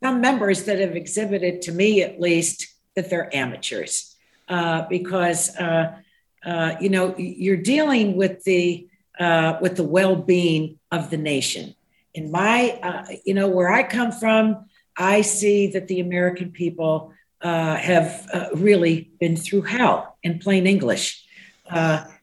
some 0.02 0.20
members 0.20 0.64
that 0.64 0.78
have 0.78 0.96
exhibited 0.96 1.62
to 1.62 1.72
me 1.72 2.02
at 2.02 2.20
least 2.20 2.66
that 2.96 3.10
they're 3.10 3.34
amateurs 3.34 4.16
uh, 4.48 4.82
because 4.88 5.56
uh, 5.56 5.96
uh, 6.44 6.74
you 6.80 6.88
know 6.88 7.14
you're 7.16 7.56
dealing 7.56 8.16
with 8.16 8.42
the 8.44 8.86
uh, 9.18 9.58
with 9.60 9.76
the 9.76 9.84
well-being 9.84 10.78
of 10.90 11.10
the 11.10 11.16
nation. 11.16 11.74
In 12.14 12.30
my 12.30 12.70
uh, 12.82 13.04
you 13.24 13.34
know 13.34 13.48
where 13.48 13.70
i 13.72 13.82
come 13.84 14.10
from 14.10 14.64
i 14.96 15.20
see 15.20 15.68
that 15.68 15.86
the 15.86 16.00
american 16.00 16.50
people 16.50 17.12
uh, 17.42 17.76
have 17.76 18.28
really 18.54 19.10
been 19.20 19.36
through 19.36 19.62
hell 19.62 20.16
in 20.22 20.38
plain 20.38 20.66
english. 20.66 21.24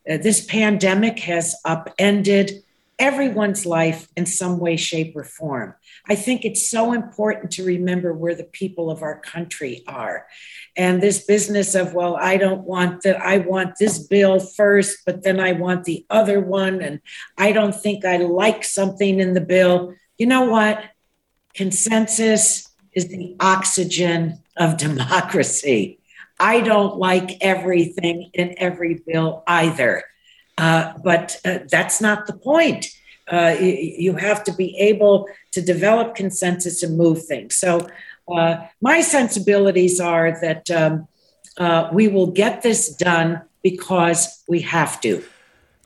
This 0.06 0.46
pandemic 0.46 1.20
has 1.20 1.56
upended 1.66 2.64
everyone's 3.00 3.66
life 3.66 4.08
in 4.16 4.26
some 4.26 4.60
way 4.60 4.76
shape 4.76 5.16
or 5.16 5.24
form 5.24 5.76
I 6.10 6.16
think 6.16 6.46
it's 6.46 6.70
so 6.70 6.94
important 6.94 7.52
to 7.54 7.66
remember 7.66 8.14
where 8.14 8.36
the 8.36 8.46
people 8.46 8.90
of 8.90 9.02
our 9.02 9.20
country 9.20 9.84
are. 9.88 10.26
And 10.76 11.02
this 11.02 11.26
business 11.26 11.76
of, 11.76 11.94
well, 11.94 12.16
I 12.16 12.38
don't 12.38 12.62
want 12.62 13.02
that, 13.04 13.22
I 13.22 13.40
want 13.40 13.78
this 13.78 14.00
bill 14.00 14.40
first, 14.40 15.00
but 15.06 15.24
then 15.24 15.40
I 15.40 15.52
want 15.52 15.84
the 15.84 16.06
other 16.10 16.40
one. 16.40 16.82
And 16.82 17.02
I 17.38 17.52
don't 17.52 17.76
think 17.76 18.06
I 18.06 18.18
like 18.18 18.64
something 18.64 19.20
in 19.20 19.34
the 19.34 19.42
bill. 19.42 19.96
You 20.18 20.28
know 20.28 20.46
what? 20.46 20.82
Consensus 21.54 22.70
is 22.94 23.10
the 23.10 23.36
oxygen 23.40 24.42
of 24.56 24.78
democracy. 24.78 26.00
I 26.40 26.62
don't 26.62 26.98
like 26.98 27.38
everything 27.42 28.30
in 28.34 28.56
every 28.58 29.02
bill 29.06 29.44
either. 29.48 30.04
Uh, 30.58 30.94
but 31.04 31.40
uh, 31.46 31.60
that's 31.70 32.02
not 32.02 32.28
the 32.28 32.34
point. 32.34 32.88
Uh, 33.32 33.56
you 33.60 34.16
have 34.16 34.44
to 34.44 34.54
be 34.54 34.78
able 34.78 35.28
to 35.52 35.62
develop 35.62 36.16
consensus 36.16 36.82
and 36.82 36.98
move 36.98 37.26
things. 37.26 37.58
So, 37.58 37.88
uh, 38.34 38.66
my 38.82 39.02
sensibilities 39.02 40.00
are 40.00 40.40
that 40.42 40.70
um, 40.72 41.08
uh, 41.58 41.90
we 41.94 42.08
will 42.08 42.28
get 42.28 42.62
this 42.62 42.90
done 42.90 43.42
because 43.64 44.44
we 44.48 44.62
have 44.62 45.00
to. 45.02 45.24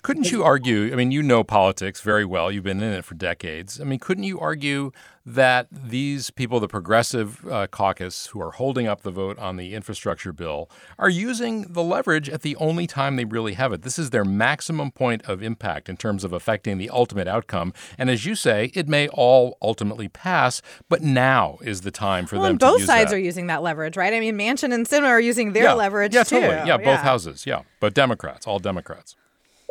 Couldn't 0.03 0.31
you 0.31 0.43
argue? 0.43 0.91
I 0.91 0.95
mean, 0.95 1.11
you 1.11 1.21
know 1.21 1.43
politics 1.43 2.01
very 2.01 2.25
well. 2.25 2.51
You've 2.51 2.63
been 2.63 2.81
in 2.81 2.91
it 2.91 3.05
for 3.05 3.13
decades. 3.13 3.79
I 3.79 3.83
mean, 3.83 3.99
couldn't 3.99 4.23
you 4.23 4.39
argue 4.39 4.91
that 5.23 5.67
these 5.71 6.31
people, 6.31 6.59
the 6.59 6.67
progressive 6.67 7.45
uh, 7.47 7.67
caucus 7.67 8.27
who 8.27 8.41
are 8.41 8.49
holding 8.49 8.87
up 8.87 9.03
the 9.03 9.11
vote 9.11 9.37
on 9.37 9.57
the 9.57 9.75
infrastructure 9.75 10.33
bill, 10.33 10.71
are 10.97 11.09
using 11.09 11.71
the 11.73 11.83
leverage 11.83 12.29
at 12.29 12.41
the 12.41 12.55
only 12.55 12.87
time 12.87 13.15
they 13.15 13.25
really 13.25 13.53
have 13.53 13.71
it? 13.71 13.83
This 13.83 13.99
is 13.99 14.09
their 14.09 14.25
maximum 14.25 14.89
point 14.89 15.21
of 15.25 15.43
impact 15.43 15.87
in 15.87 15.97
terms 15.97 16.23
of 16.23 16.33
affecting 16.33 16.79
the 16.79 16.89
ultimate 16.89 17.27
outcome. 17.27 17.71
And 17.99 18.09
as 18.09 18.25
you 18.25 18.33
say, 18.33 18.71
it 18.73 18.87
may 18.87 19.07
all 19.09 19.59
ultimately 19.61 20.07
pass, 20.07 20.63
but 20.89 21.03
now 21.03 21.59
is 21.61 21.81
the 21.81 21.91
time 21.91 22.25
for 22.25 22.37
well, 22.37 22.47
them 22.47 22.57
to 22.57 22.65
use 22.65 22.73
both 22.79 22.85
sides 22.85 23.11
that. 23.11 23.17
are 23.17 23.19
using 23.19 23.45
that 23.47 23.61
leverage, 23.61 23.95
right? 23.97 24.13
I 24.13 24.19
mean, 24.19 24.35
Manchin 24.35 24.73
and 24.73 24.87
Sinema 24.87 25.09
are 25.09 25.21
using 25.21 25.53
their 25.53 25.65
yeah. 25.65 25.73
leverage 25.73 26.15
yeah, 26.15 26.23
too. 26.23 26.41
Totally. 26.41 26.67
Yeah, 26.67 26.77
both 26.77 27.01
houses. 27.01 27.45
Yeah, 27.45 27.61
but 27.79 27.93
Democrats, 27.93 28.47
all 28.47 28.57
Democrats. 28.57 29.15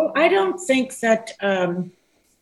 Well, 0.01 0.13
I 0.17 0.29
don't 0.29 0.59
think 0.59 0.99
that 1.01 1.33
um, 1.43 1.93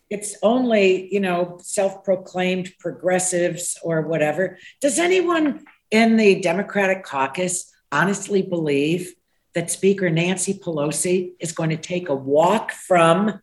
it's 0.09 0.37
only, 0.41 1.13
you 1.13 1.19
know, 1.19 1.57
self 1.61 2.05
proclaimed 2.05 2.71
progressives 2.79 3.77
or 3.83 3.99
whatever. 4.03 4.57
Does 4.79 4.97
anyone 4.97 5.65
in 5.91 6.15
the 6.15 6.39
Democratic 6.39 7.03
caucus 7.03 7.69
honestly 7.91 8.41
believe 8.41 9.13
that 9.55 9.69
Speaker 9.69 10.09
Nancy 10.09 10.53
Pelosi 10.53 11.33
is 11.41 11.51
going 11.51 11.71
to 11.71 11.75
take 11.75 12.07
a 12.07 12.15
walk 12.15 12.71
from 12.71 13.41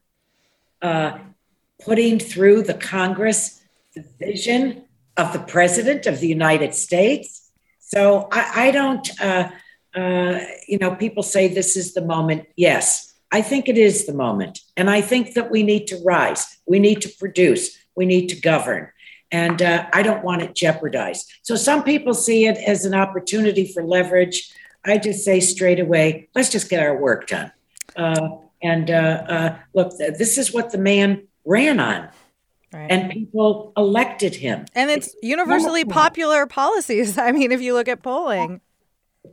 uh, 0.80 1.18
putting 1.85 2.18
through 2.18 2.62
the 2.62 2.73
Congress 2.73 3.61
the 3.94 4.02
vision 4.18 4.85
of 5.18 5.35
the 5.35 5.40
President 5.40 6.06
of 6.06 6.20
the 6.20 6.28
United 6.28 6.73
States? 6.73 7.50
So 7.80 8.28
I, 8.32 8.68
I 8.68 8.70
don't, 8.70 9.20
uh, 9.20 9.50
uh, 9.94 10.40
you 10.66 10.78
know, 10.78 10.94
people 10.94 11.23
say 11.23 11.49
this 11.49 11.76
is 11.76 11.92
the 11.92 12.00
moment. 12.00 12.46
Yes, 12.56 13.12
I 13.33 13.42
think 13.42 13.68
it 13.68 13.76
is 13.76 14.06
the 14.06 14.14
moment. 14.14 14.61
And 14.76 14.88
I 14.88 15.00
think 15.00 15.35
that 15.35 15.50
we 15.50 15.62
need 15.62 15.87
to 15.88 16.00
rise, 16.04 16.59
we 16.66 16.78
need 16.78 17.00
to 17.02 17.09
produce, 17.18 17.76
we 17.95 18.06
need 18.06 18.28
to 18.28 18.40
govern. 18.40 18.90
And 19.33 19.61
uh, 19.61 19.87
I 19.92 20.02
don't 20.02 20.23
want 20.23 20.42
it 20.42 20.54
jeopardized. 20.54 21.30
So 21.42 21.56
some 21.56 21.83
people 21.83 22.14
see 22.14 22.47
it 22.47 22.56
as 22.59 22.85
an 22.85 22.95
opportunity 22.95 23.71
for 23.73 23.83
leverage. 23.83 24.52
I 24.85 24.99
just 24.99 25.25
say 25.25 25.40
straight 25.40 25.80
away, 25.80 26.28
let's 26.35 26.50
just 26.50 26.71
get 26.71 26.80
our 26.80 26.97
work 26.97 27.26
done. 27.26 27.50
Uh, 27.97 28.28
and 28.62 28.90
uh, 28.90 29.25
uh, 29.28 29.59
look, 29.75 29.97
this 29.99 30.38
is 30.38 30.52
what 30.52 30.71
the 30.71 30.78
man 30.78 31.26
ran 31.45 31.80
on. 31.80 32.09
Right. 32.73 32.90
And 32.90 33.11
people 33.11 33.73
elected 33.76 34.35
him. 34.35 34.66
And 34.75 34.90
it's 34.90 35.14
universally 35.23 35.85
popular 35.85 36.47
policies. 36.47 37.16
I 37.18 37.33
mean, 37.33 37.52
if 37.52 37.61
you 37.61 37.75
look 37.75 37.88
at 37.88 38.02
polling, 38.02 38.61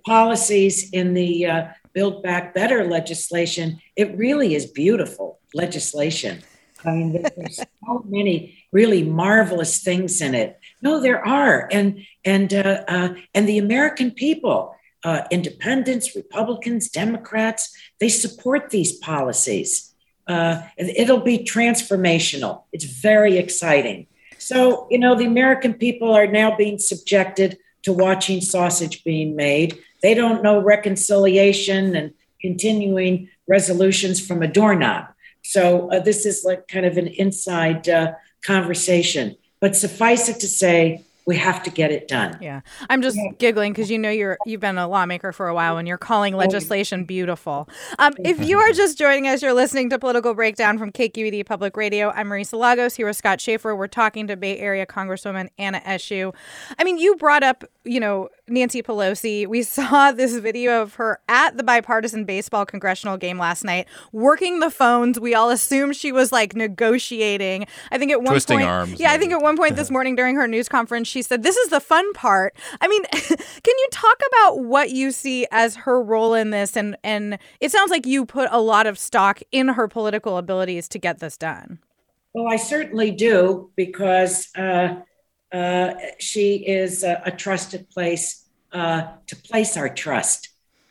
policies 0.06 0.90
in 0.92 1.14
the 1.14 1.46
uh, 1.46 1.68
Build 1.94 2.24
Back 2.24 2.54
Better 2.54 2.86
legislation, 2.86 3.80
it 3.96 4.18
really 4.18 4.56
is 4.56 4.66
beautiful 4.66 5.40
legislation. 5.54 6.44
I 6.86 6.92
mean, 6.92 7.22
there's 7.36 7.58
so 7.86 8.04
many 8.08 8.58
really 8.72 9.04
marvelous 9.04 9.84
things 9.84 10.22
in 10.22 10.36
it. 10.36 10.60
No, 10.82 11.00
there 11.00 11.26
are, 11.26 11.70
and 11.72 12.06
and 12.26 12.54
uh, 12.54 12.84
uh, 12.88 13.16
and 13.34 13.48
the 13.48 13.58
American 13.58 14.12
people, 14.12 14.76
uh, 15.04 15.22
independents, 15.32 16.16
Republicans, 16.16 16.90
Democrats, 16.90 17.76
they 18.00 18.10
support 18.10 18.70
these 18.70 18.94
policies. 18.98 19.94
Uh, 20.28 20.62
it'll 20.78 21.20
be 21.20 21.40
transformational. 21.40 22.64
It's 22.72 22.86
very 22.86 23.38
exciting. 23.38 24.08
So 24.40 24.88
you 24.90 24.98
know, 24.98 25.16
the 25.16 25.26
American 25.26 25.76
people 25.76 26.12
are 26.12 26.28
now 26.28 26.56
being 26.56 26.80
subjected 26.80 27.58
to 27.84 27.94
watching 27.94 28.42
sausage 28.42 29.04
being 29.04 29.36
made. 29.36 29.80
They 30.02 30.14
don't 30.14 30.44
know 30.44 30.60
reconciliation 30.60 31.96
and 31.96 32.14
continuing 32.42 33.30
resolutions 33.48 34.26
from 34.26 34.42
a 34.42 34.48
doorknob. 34.48 35.06
So 35.44 35.92
uh, 35.92 36.00
this 36.00 36.26
is 36.26 36.44
like 36.44 36.68
kind 36.68 36.86
of 36.86 36.98
an 36.98 37.08
inside 37.08 37.88
uh, 37.90 38.14
conversation. 38.42 39.36
But 39.60 39.76
suffice 39.76 40.28
it 40.30 40.40
to 40.40 40.48
say, 40.48 41.04
we 41.26 41.38
have 41.38 41.64
to 41.64 41.70
get 41.70 41.92
it 41.92 42.08
done. 42.08 42.38
Yeah. 42.42 42.62
I'm 42.90 43.02
just 43.02 43.16
yeah. 43.18 43.32
giggling 43.38 43.72
because 43.72 43.90
you 43.90 43.98
know 43.98 44.10
you're 44.10 44.38
you've 44.46 44.60
been 44.60 44.78
a 44.78 44.88
lawmaker 44.88 45.32
for 45.32 45.48
a 45.48 45.54
while 45.54 45.78
and 45.78 45.88
you're 45.88 45.98
calling 45.98 46.36
legislation 46.36 47.06
beautiful. 47.06 47.70
Um, 48.00 48.14
if 48.20 48.46
you 48.46 48.60
are 48.60 48.72
just 48.74 48.98
joining 48.98 49.28
us, 49.28 49.42
you're 49.42 49.54
listening 49.54 49.90
to 49.92 50.00
Political 50.00 50.34
Breakdown 50.34 50.78
from 50.78 50.92
KQED 50.92 51.46
Public 51.46 51.78
Radio. 51.78 52.10
I'm 52.10 52.28
Marisa 52.28 52.60
Lagos 52.60 52.96
here 52.96 53.08
with 53.08 53.16
Scott 53.16 53.40
Shafer. 53.40 53.76
We're 53.76 53.88
talking 53.88 54.28
to 54.28 54.36
Bay 54.36 54.60
Area 54.60 54.86
Congresswoman 54.86 55.50
Anna 55.58 55.80
Eshoo. 55.82 56.34
I 56.78 56.84
mean, 56.84 56.98
you 56.98 57.16
brought 57.16 57.44
up, 57.44 57.64
you 57.86 58.00
know, 58.00 58.30
Nancy 58.48 58.84
Pelosi. 58.84 59.48
We 59.48 59.64
saw 59.64 60.12
this 60.12 60.36
video 60.38 60.82
of 60.82 60.96
her 60.96 61.20
at 61.30 61.56
the 61.56 61.64
bipartisan 61.64 62.26
baseball 62.26 62.66
congressional 62.66 63.16
game 63.16 63.38
last 63.38 63.64
night, 63.64 63.88
working 64.12 64.60
the 64.60 64.70
phones. 64.70 65.20
We 65.20 65.36
all 65.36 65.50
assumed 65.50 65.96
she 65.96 66.12
was 66.12 66.34
like 66.34 66.54
negotiating. 66.54 67.66
I 67.92 67.98
think 67.98 68.12
at 68.12 68.22
one 68.22 68.34
Twisting 68.34 68.58
point, 68.58 68.68
arms, 68.68 69.00
yeah, 69.00 69.08
maybe. 69.08 69.16
I 69.16 69.18
think 69.20 69.32
at 69.32 69.42
one 69.42 69.56
point 69.56 69.78
this 69.78 69.90
morning 69.94 70.16
during 70.16 70.36
her 70.36 70.48
news 70.48 70.68
conference, 70.68 71.13
she 71.14 71.22
said, 71.22 71.44
"This 71.44 71.56
is 71.56 71.70
the 71.70 71.80
fun 71.80 72.12
part." 72.14 72.56
I 72.82 72.88
mean, 72.88 73.04
can 73.12 73.38
you 73.66 73.88
talk 73.92 74.20
about 74.28 74.60
what 74.60 74.92
you 74.92 75.12
see 75.12 75.48
as 75.52 75.76
her 75.78 76.02
role 76.02 76.34
in 76.34 76.50
this? 76.50 76.76
And 76.76 76.98
and 77.04 77.38
it 77.62 77.72
sounds 77.72 77.92
like 77.92 78.06
you 78.06 78.26
put 78.26 78.50
a 78.52 78.60
lot 78.60 78.88
of 78.88 79.00
stock 79.00 79.42
in 79.52 79.70
her 79.70 79.88
political 79.88 80.38
abilities 80.38 80.90
to 80.90 81.00
get 81.00 81.20
this 81.20 81.38
done. 81.38 81.80
Well, 82.34 82.52
I 82.52 82.58
certainly 82.58 83.12
do 83.12 83.72
because. 83.76 84.50
Uh, 84.56 84.96
uh, 85.54 85.94
she 86.20 86.56
is 86.56 87.04
a, 87.04 87.22
a 87.28 87.32
trusted 87.32 87.88
place 87.92 88.50
uh, 88.72 89.04
to 89.28 89.36
place 89.36 89.78
our 89.78 89.88
trust 89.88 90.50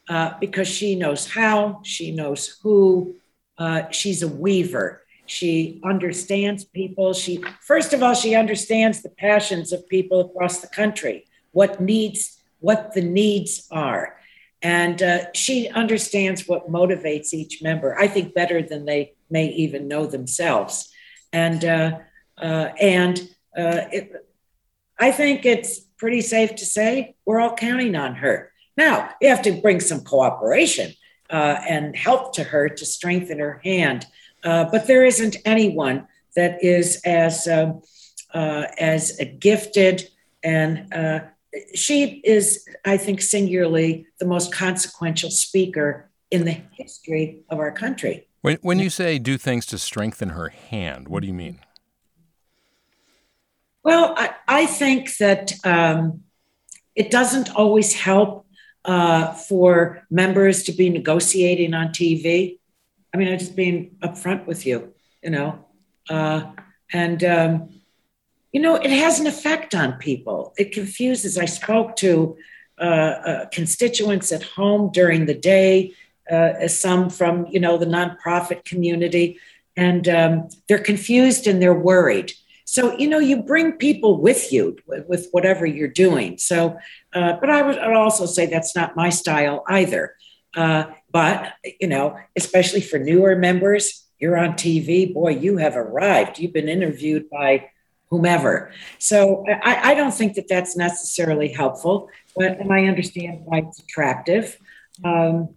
uh, 0.08 0.34
because 0.38 0.68
she 0.68 0.94
knows 0.94 1.28
how, 1.28 1.80
she 1.84 2.12
knows 2.12 2.58
who, 2.62 3.16
uh, 3.58 3.82
she's 3.90 4.22
a 4.22 4.28
weaver. 4.28 5.01
She 5.32 5.80
understands 5.82 6.62
people. 6.62 7.14
She, 7.14 7.42
first 7.62 7.94
of 7.94 8.02
all, 8.02 8.12
she 8.14 8.34
understands 8.34 9.02
the 9.02 9.08
passions 9.08 9.72
of 9.72 9.88
people 9.88 10.20
across 10.20 10.60
the 10.60 10.66
country, 10.66 11.24
what 11.52 11.80
needs, 11.80 12.38
what 12.60 12.92
the 12.92 13.00
needs 13.00 13.66
are. 13.70 14.18
And 14.60 15.02
uh, 15.02 15.32
she 15.32 15.68
understands 15.70 16.46
what 16.46 16.70
motivates 16.70 17.32
each 17.32 17.62
member, 17.62 17.98
I 17.98 18.08
think, 18.08 18.34
better 18.34 18.62
than 18.62 18.84
they 18.84 19.14
may 19.30 19.46
even 19.48 19.88
know 19.88 20.04
themselves. 20.06 20.92
And, 21.32 21.64
and 21.64 23.28
it, 23.56 24.26
I 24.98 25.12
think 25.12 25.46
it's 25.46 25.80
pretty 25.96 26.20
safe 26.20 26.54
to 26.56 26.66
say 26.66 27.16
we're 27.24 27.40
all 27.40 27.56
counting 27.56 27.96
on 27.96 28.16
her. 28.16 28.52
Now, 28.76 29.10
you 29.20 29.30
have 29.30 29.42
to 29.42 29.62
bring 29.62 29.80
some 29.80 30.04
cooperation 30.04 30.92
uh, 31.30 31.56
and 31.66 31.96
help 31.96 32.34
to 32.34 32.44
her 32.44 32.68
to 32.68 32.84
strengthen 32.84 33.38
her 33.38 33.60
hand. 33.64 34.06
Uh, 34.44 34.64
but 34.64 34.86
there 34.86 35.04
isn't 35.04 35.36
anyone 35.44 36.06
that 36.36 36.62
is 36.62 37.00
as 37.04 37.46
um, 37.46 37.82
uh, 38.34 38.66
as 38.78 39.20
gifted 39.38 40.08
and 40.42 40.92
uh, 40.92 41.20
she 41.74 42.20
is, 42.24 42.66
I 42.84 42.96
think, 42.96 43.20
singularly 43.20 44.06
the 44.18 44.26
most 44.26 44.52
consequential 44.52 45.30
speaker 45.30 46.10
in 46.30 46.44
the 46.44 46.58
history 46.72 47.40
of 47.50 47.58
our 47.58 47.70
country. 47.70 48.26
When, 48.40 48.58
when 48.62 48.78
you 48.78 48.90
say 48.90 49.18
do 49.18 49.36
things 49.38 49.66
to 49.66 49.78
strengthen 49.78 50.30
her 50.30 50.48
hand, 50.48 51.08
what 51.08 51.20
do 51.20 51.26
you 51.26 51.34
mean? 51.34 51.60
Well, 53.84 54.14
I, 54.16 54.34
I 54.48 54.66
think 54.66 55.16
that 55.18 55.52
um, 55.64 56.22
it 56.94 57.10
doesn't 57.10 57.54
always 57.54 57.92
help 57.92 58.46
uh, 58.84 59.32
for 59.32 60.04
members 60.10 60.64
to 60.64 60.72
be 60.72 60.88
negotiating 60.88 61.74
on 61.74 61.88
TV. 61.88 62.58
I 63.12 63.16
mean, 63.16 63.28
I'm 63.28 63.38
just 63.38 63.56
being 63.56 63.96
upfront 64.02 64.46
with 64.46 64.66
you, 64.66 64.92
you 65.22 65.30
know. 65.30 65.64
Uh, 66.08 66.52
and, 66.92 67.22
um, 67.24 67.68
you 68.52 68.60
know, 68.60 68.76
it 68.76 68.90
has 68.90 69.20
an 69.20 69.26
effect 69.26 69.74
on 69.74 69.94
people. 69.94 70.52
It 70.56 70.72
confuses. 70.72 71.38
I 71.38 71.46
spoke 71.46 71.96
to 71.96 72.36
uh, 72.78 72.84
uh 72.84 73.46
constituents 73.52 74.32
at 74.32 74.42
home 74.42 74.90
during 74.92 75.26
the 75.26 75.34
day, 75.34 75.94
uh, 76.30 76.66
some 76.68 77.10
from, 77.10 77.46
you 77.46 77.60
know, 77.60 77.76
the 77.76 77.86
nonprofit 77.86 78.64
community, 78.64 79.38
and 79.76 80.08
um, 80.08 80.48
they're 80.68 80.78
confused 80.78 81.46
and 81.46 81.60
they're 81.60 81.74
worried 81.74 82.32
so, 82.72 82.96
you 82.96 83.06
know, 83.06 83.18
you 83.18 83.42
bring 83.42 83.72
people 83.72 84.18
with 84.18 84.50
you 84.50 84.78
with, 84.86 85.28
whatever 85.32 85.66
you're 85.66 85.88
doing. 85.88 86.38
So, 86.38 86.78
uh, 87.12 87.34
but 87.38 87.50
I 87.50 87.60
would 87.60 87.78
also 87.78 88.24
say 88.24 88.46
that's 88.46 88.74
not 88.74 88.96
my 88.96 89.10
style 89.10 89.62
either. 89.68 90.16
Uh, 90.54 90.84
but, 91.10 91.54
you 91.80 91.88
know, 91.88 92.18
especially 92.36 92.80
for 92.80 92.98
newer 92.98 93.36
members, 93.36 94.06
you're 94.18 94.36
on 94.36 94.52
TV, 94.52 95.12
boy, 95.12 95.30
you 95.30 95.56
have 95.56 95.76
arrived. 95.76 96.38
You've 96.38 96.52
been 96.52 96.68
interviewed 96.68 97.28
by 97.28 97.70
whomever. 98.08 98.70
So 98.98 99.44
I, 99.48 99.92
I 99.92 99.94
don't 99.94 100.14
think 100.14 100.34
that 100.34 100.46
that's 100.48 100.76
necessarily 100.76 101.48
helpful, 101.48 102.08
but 102.36 102.60
and 102.60 102.72
I 102.72 102.84
understand 102.84 103.40
why 103.44 103.58
it's 103.66 103.80
attractive. 103.80 104.58
Um, 105.02 105.54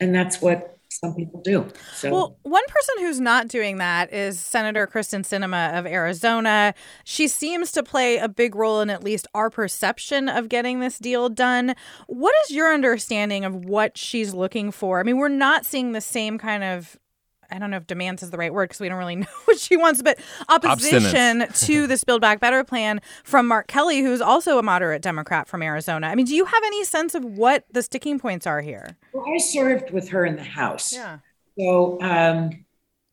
and 0.00 0.14
that's 0.14 0.40
what 0.40 0.77
some 0.88 1.14
people 1.14 1.40
do. 1.42 1.68
So. 1.94 2.10
Well, 2.10 2.38
one 2.42 2.64
person 2.68 2.94
who's 2.98 3.20
not 3.20 3.48
doing 3.48 3.78
that 3.78 4.12
is 4.12 4.40
Senator 4.40 4.86
Kyrsten 4.86 5.20
Sinema 5.20 5.78
of 5.78 5.86
Arizona. 5.86 6.74
She 7.04 7.28
seems 7.28 7.72
to 7.72 7.82
play 7.82 8.16
a 8.16 8.28
big 8.28 8.54
role 8.54 8.80
in 8.80 8.90
at 8.90 9.04
least 9.04 9.26
our 9.34 9.50
perception 9.50 10.28
of 10.28 10.48
getting 10.48 10.80
this 10.80 10.98
deal 10.98 11.28
done. 11.28 11.74
What 12.06 12.34
is 12.44 12.52
your 12.52 12.72
understanding 12.72 13.44
of 13.44 13.64
what 13.66 13.98
she's 13.98 14.34
looking 14.34 14.70
for? 14.70 14.98
I 14.98 15.02
mean, 15.02 15.18
we're 15.18 15.28
not 15.28 15.66
seeing 15.66 15.92
the 15.92 16.00
same 16.00 16.38
kind 16.38 16.64
of 16.64 16.98
I 17.50 17.58
don't 17.58 17.70
know 17.70 17.78
if 17.78 17.86
demands 17.86 18.22
is 18.22 18.30
the 18.30 18.36
right 18.36 18.52
word 18.52 18.68
because 18.68 18.80
we 18.80 18.88
don't 18.88 18.98
really 18.98 19.16
know 19.16 19.26
what 19.44 19.58
she 19.58 19.76
wants, 19.76 20.02
but 20.02 20.18
opposition 20.48 21.46
to 21.52 21.86
this 21.88 22.04
Build 22.04 22.20
Back 22.20 22.40
Better 22.40 22.64
plan 22.64 23.00
from 23.24 23.46
Mark 23.46 23.66
Kelly, 23.68 24.00
who's 24.00 24.20
also 24.20 24.58
a 24.58 24.62
moderate 24.62 25.02
Democrat 25.02 25.48
from 25.48 25.62
Arizona. 25.62 26.08
I 26.08 26.14
mean, 26.14 26.26
do 26.26 26.34
you 26.34 26.44
have 26.44 26.62
any 26.64 26.84
sense 26.84 27.14
of 27.14 27.24
what 27.24 27.64
the 27.70 27.82
sticking 27.82 28.18
points 28.18 28.46
are 28.46 28.60
here? 28.60 28.96
Well, 29.12 29.24
I 29.32 29.38
served 29.38 29.90
with 29.90 30.08
her 30.10 30.24
in 30.24 30.36
the 30.36 30.42
House. 30.42 30.92
Yeah. 30.92 31.18
So, 31.58 32.00
um, 32.02 32.64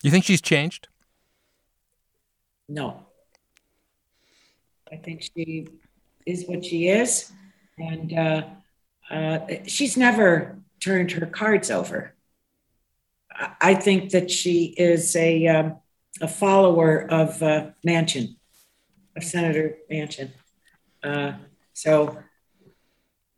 you 0.03 0.11
think 0.11 0.25
she's 0.25 0.41
changed? 0.41 0.87
No. 2.67 3.05
I 4.91 4.97
think 4.97 5.23
she 5.35 5.67
is 6.25 6.45
what 6.45 6.63
she 6.63 6.87
is, 6.87 7.31
and 7.77 8.13
uh, 8.13 8.43
uh, 9.09 9.39
she's 9.65 9.97
never 9.97 10.59
turned 10.79 11.11
her 11.11 11.25
cards 11.25 11.71
over. 11.71 12.14
I 13.61 13.75
think 13.75 14.11
that 14.11 14.31
she 14.31 14.73
is 14.77 15.15
a, 15.15 15.47
um, 15.47 15.77
a 16.21 16.27
follower 16.27 17.05
of 17.11 17.41
uh, 17.43 17.71
Manchin, 17.85 18.35
of 19.15 19.23
Senator 19.23 19.77
Manchin. 19.91 20.31
Uh, 21.03 21.33
so 21.73 22.17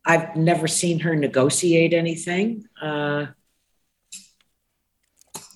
I've 0.04 0.36
never 0.36 0.68
seen 0.68 1.00
her 1.00 1.14
negotiate 1.16 1.92
anything. 1.92 2.66
Uh, 2.80 3.26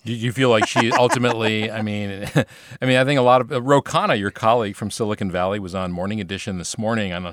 Do 0.05 0.13
you 0.13 0.33
feel 0.33 0.51
like 0.51 0.67
she 0.67 0.91
ultimately? 0.99 1.71
I 1.71 1.83
mean, 1.83 2.29
I 2.83 2.87
mean, 2.87 2.97
I 2.97 3.05
think 3.05 3.19
a 3.19 3.23
lot 3.23 3.41
of 3.41 3.53
uh, 3.53 3.63
Ro 3.63 3.81
Khanna, 3.81 4.19
your 4.19 4.31
colleague 4.31 4.75
from 4.75 4.91
Silicon 4.91 5.31
Valley, 5.31 5.61
was 5.61 5.75
on 5.75 5.93
Morning 5.93 6.21
Edition 6.21 6.59
this 6.59 6.77
morning 6.77 7.13
on 7.13 7.27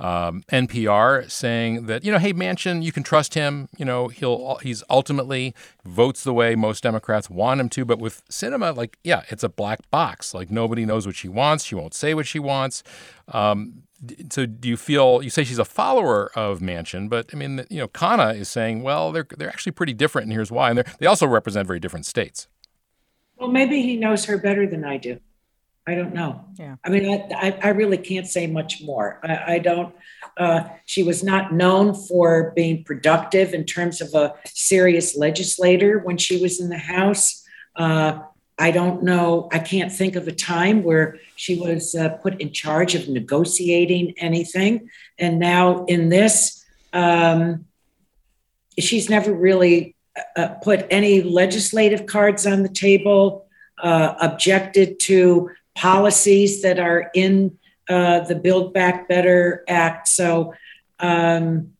um, 0.00 0.42
NPR, 0.50 1.30
saying 1.30 1.86
that 1.86 2.04
you 2.04 2.10
know, 2.10 2.18
hey, 2.18 2.32
Manchin, 2.32 2.82
you 2.82 2.92
can 2.92 3.02
trust 3.02 3.34
him. 3.34 3.68
You 3.76 3.84
know, 3.84 4.08
he'll 4.08 4.56
he's 4.56 4.82
ultimately 4.90 5.54
votes 5.84 6.24
the 6.24 6.34
way 6.34 6.56
most 6.56 6.82
Democrats 6.82 7.30
want 7.30 7.60
him 7.60 7.68
to. 7.70 7.84
But 7.84 7.98
with 7.98 8.26
Sinema, 8.28 8.76
like, 8.76 8.98
yeah, 9.04 9.22
it's 9.28 9.44
a 9.44 9.48
black 9.48 9.88
box. 9.90 10.34
Like 10.34 10.50
nobody 10.50 10.84
knows 10.84 11.06
what 11.06 11.14
she 11.14 11.28
wants. 11.28 11.64
She 11.64 11.74
won't 11.74 11.94
say 11.94 12.12
what 12.14 12.26
she 12.26 12.38
wants. 12.38 12.82
Um, 13.28 13.85
so 14.30 14.46
do 14.46 14.68
you 14.68 14.76
feel 14.76 15.22
you 15.22 15.30
say 15.30 15.44
she's 15.44 15.58
a 15.58 15.64
follower 15.64 16.30
of 16.36 16.60
Manchin, 16.60 17.08
but 17.08 17.30
I 17.32 17.36
mean, 17.36 17.64
you 17.70 17.78
know, 17.78 17.88
Khanna 17.88 18.36
is 18.36 18.48
saying, 18.48 18.82
well, 18.82 19.12
they're 19.12 19.26
they're 19.36 19.48
actually 19.48 19.72
pretty 19.72 19.94
different, 19.94 20.26
and 20.26 20.32
here's 20.32 20.50
why. 20.50 20.70
And 20.70 20.84
they 20.98 21.06
also 21.06 21.26
represent 21.26 21.66
very 21.66 21.80
different 21.80 22.06
states. 22.06 22.48
Well, 23.36 23.48
maybe 23.48 23.82
he 23.82 23.96
knows 23.96 24.24
her 24.26 24.38
better 24.38 24.66
than 24.66 24.84
I 24.84 24.96
do. 24.96 25.20
I 25.86 25.94
don't 25.94 26.14
know. 26.14 26.44
Yeah. 26.58 26.76
I 26.84 26.88
mean, 26.88 27.32
I, 27.32 27.58
I, 27.62 27.68
really 27.68 27.96
can't 27.98 28.26
say 28.26 28.48
much 28.48 28.82
more. 28.82 29.20
I, 29.22 29.54
I 29.54 29.58
don't. 29.60 29.94
Uh, 30.36 30.64
she 30.84 31.04
was 31.04 31.22
not 31.22 31.52
known 31.52 31.94
for 31.94 32.52
being 32.56 32.82
productive 32.82 33.54
in 33.54 33.64
terms 33.64 34.00
of 34.00 34.12
a 34.14 34.34
serious 34.46 35.16
legislator 35.16 36.00
when 36.00 36.16
she 36.16 36.42
was 36.42 36.60
in 36.60 36.70
the 36.70 36.78
House. 36.78 37.44
Uh, 37.76 38.18
I 38.58 38.70
don't 38.70 39.02
know, 39.02 39.48
I 39.52 39.58
can't 39.58 39.92
think 39.92 40.16
of 40.16 40.26
a 40.26 40.32
time 40.32 40.82
where 40.82 41.18
she 41.36 41.58
was 41.60 41.94
uh, 41.94 42.08
put 42.08 42.40
in 42.40 42.52
charge 42.52 42.94
of 42.94 43.08
negotiating 43.08 44.14
anything. 44.16 44.88
And 45.18 45.38
now 45.38 45.84
in 45.84 46.08
this, 46.08 46.64
um, 46.94 47.66
she's 48.78 49.10
never 49.10 49.32
really 49.32 49.94
uh, 50.16 50.40
uh, 50.40 50.48
put 50.62 50.86
any 50.90 51.22
legislative 51.22 52.06
cards 52.06 52.46
on 52.46 52.62
the 52.62 52.70
table, 52.70 53.46
uh, 53.82 54.14
objected 54.22 55.00
to 55.00 55.50
policies 55.74 56.62
that 56.62 56.78
are 56.78 57.10
in 57.14 57.58
uh, 57.90 58.20
the 58.20 58.34
Build 58.34 58.72
Back 58.72 59.06
Better 59.06 59.64
Act. 59.68 60.08
So 60.08 60.54
um, 60.98 61.72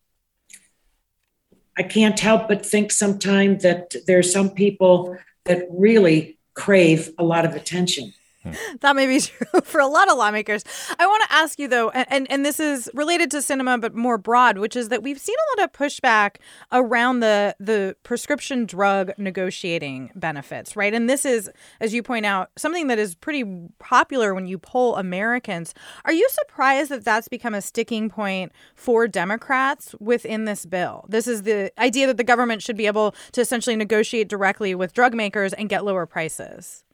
I 1.78 1.82
can't 1.82 2.20
help 2.20 2.48
but 2.48 2.66
think 2.66 2.92
sometimes 2.92 3.62
that 3.62 3.94
there's 4.06 4.30
some 4.30 4.50
people 4.50 5.16
that 5.44 5.66
really 5.70 6.35
crave 6.56 7.10
a 7.18 7.24
lot 7.24 7.44
of 7.44 7.54
attention. 7.54 8.12
That 8.80 8.94
may 8.94 9.06
be 9.06 9.20
true 9.20 9.60
for 9.62 9.80
a 9.80 9.86
lot 9.86 10.10
of 10.10 10.18
lawmakers. 10.18 10.62
I 10.98 11.06
want 11.06 11.22
to 11.28 11.32
ask 11.32 11.58
you 11.58 11.68
though, 11.68 11.90
and, 11.90 12.30
and 12.30 12.44
this 12.44 12.60
is 12.60 12.90
related 12.94 13.30
to 13.32 13.38
Sinema 13.38 13.80
but 13.80 13.94
more 13.94 14.18
broad, 14.18 14.58
which 14.58 14.76
is 14.76 14.88
that 14.90 15.02
we've 15.02 15.20
seen 15.20 15.36
a 15.56 15.60
lot 15.60 15.64
of 15.64 15.72
pushback 15.72 16.36
around 16.72 17.20
the 17.20 17.56
the 17.58 17.96
prescription 18.02 18.66
drug 18.66 19.12
negotiating 19.18 20.10
benefits, 20.14 20.76
right? 20.76 20.92
And 20.92 21.08
this 21.08 21.24
is, 21.24 21.50
as 21.80 21.94
you 21.94 22.02
point 22.02 22.26
out, 22.26 22.50
something 22.56 22.86
that 22.88 22.98
is 22.98 23.14
pretty 23.14 23.44
popular 23.78 24.34
when 24.34 24.46
you 24.46 24.58
poll 24.58 24.96
Americans. 24.96 25.74
Are 26.04 26.12
you 26.12 26.28
surprised 26.30 26.90
that 26.90 27.04
that's 27.04 27.28
become 27.28 27.54
a 27.54 27.62
sticking 27.62 28.08
point 28.08 28.52
for 28.74 29.08
Democrats 29.08 29.94
within 30.00 30.44
this 30.44 30.66
bill? 30.66 31.06
This 31.08 31.26
is 31.26 31.42
the 31.42 31.72
idea 31.80 32.06
that 32.06 32.16
the 32.16 32.24
government 32.24 32.62
should 32.62 32.76
be 32.76 32.86
able 32.86 33.14
to 33.32 33.40
essentially 33.40 33.76
negotiate 33.76 34.28
directly 34.28 34.74
with 34.74 34.92
drug 34.92 35.14
makers 35.14 35.52
and 35.52 35.68
get 35.68 35.84
lower 35.84 36.06
prices. 36.06 36.84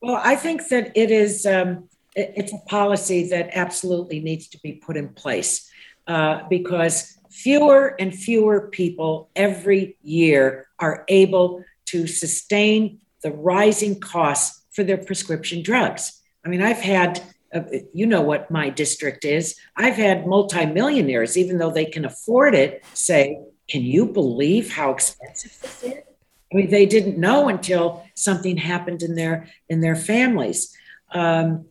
Well, 0.00 0.20
I 0.22 0.36
think 0.36 0.68
that 0.68 0.92
it 0.96 1.10
is, 1.10 1.44
um, 1.44 1.88
it, 2.14 2.32
it's 2.36 2.52
a 2.52 2.58
policy 2.68 3.28
that 3.30 3.50
absolutely 3.52 4.20
needs 4.20 4.48
to 4.48 4.58
be 4.60 4.72
put 4.72 4.96
in 4.96 5.08
place 5.08 5.70
uh, 6.06 6.42
because 6.48 7.18
fewer 7.30 7.96
and 8.00 8.14
fewer 8.14 8.68
people 8.68 9.30
every 9.34 9.96
year 10.02 10.68
are 10.78 11.04
able 11.08 11.64
to 11.86 12.06
sustain 12.06 13.00
the 13.22 13.32
rising 13.32 13.98
costs 13.98 14.64
for 14.70 14.84
their 14.84 14.98
prescription 14.98 15.62
drugs. 15.62 16.20
I 16.44 16.48
mean, 16.48 16.62
I've 16.62 16.80
had, 16.80 17.20
uh, 17.52 17.62
you 17.92 18.06
know 18.06 18.22
what 18.22 18.50
my 18.50 18.70
district 18.70 19.24
is. 19.24 19.56
I've 19.76 19.96
had 19.96 20.26
multimillionaires, 20.26 21.36
even 21.36 21.58
though 21.58 21.70
they 21.70 21.86
can 21.86 22.04
afford 22.04 22.54
it, 22.54 22.84
say, 22.94 23.38
Can 23.68 23.82
you 23.82 24.06
believe 24.06 24.72
how 24.72 24.92
expensive 24.92 25.58
this 25.60 25.82
is? 25.82 26.07
I 26.52 26.56
mean, 26.56 26.70
they 26.70 26.86
didn't 26.86 27.18
know 27.18 27.48
until 27.48 28.04
something 28.14 28.56
happened 28.56 29.02
in 29.02 29.14
their 29.14 29.48
in 29.68 29.80
their 29.80 29.96
families. 29.96 30.76
Um, 31.12 31.66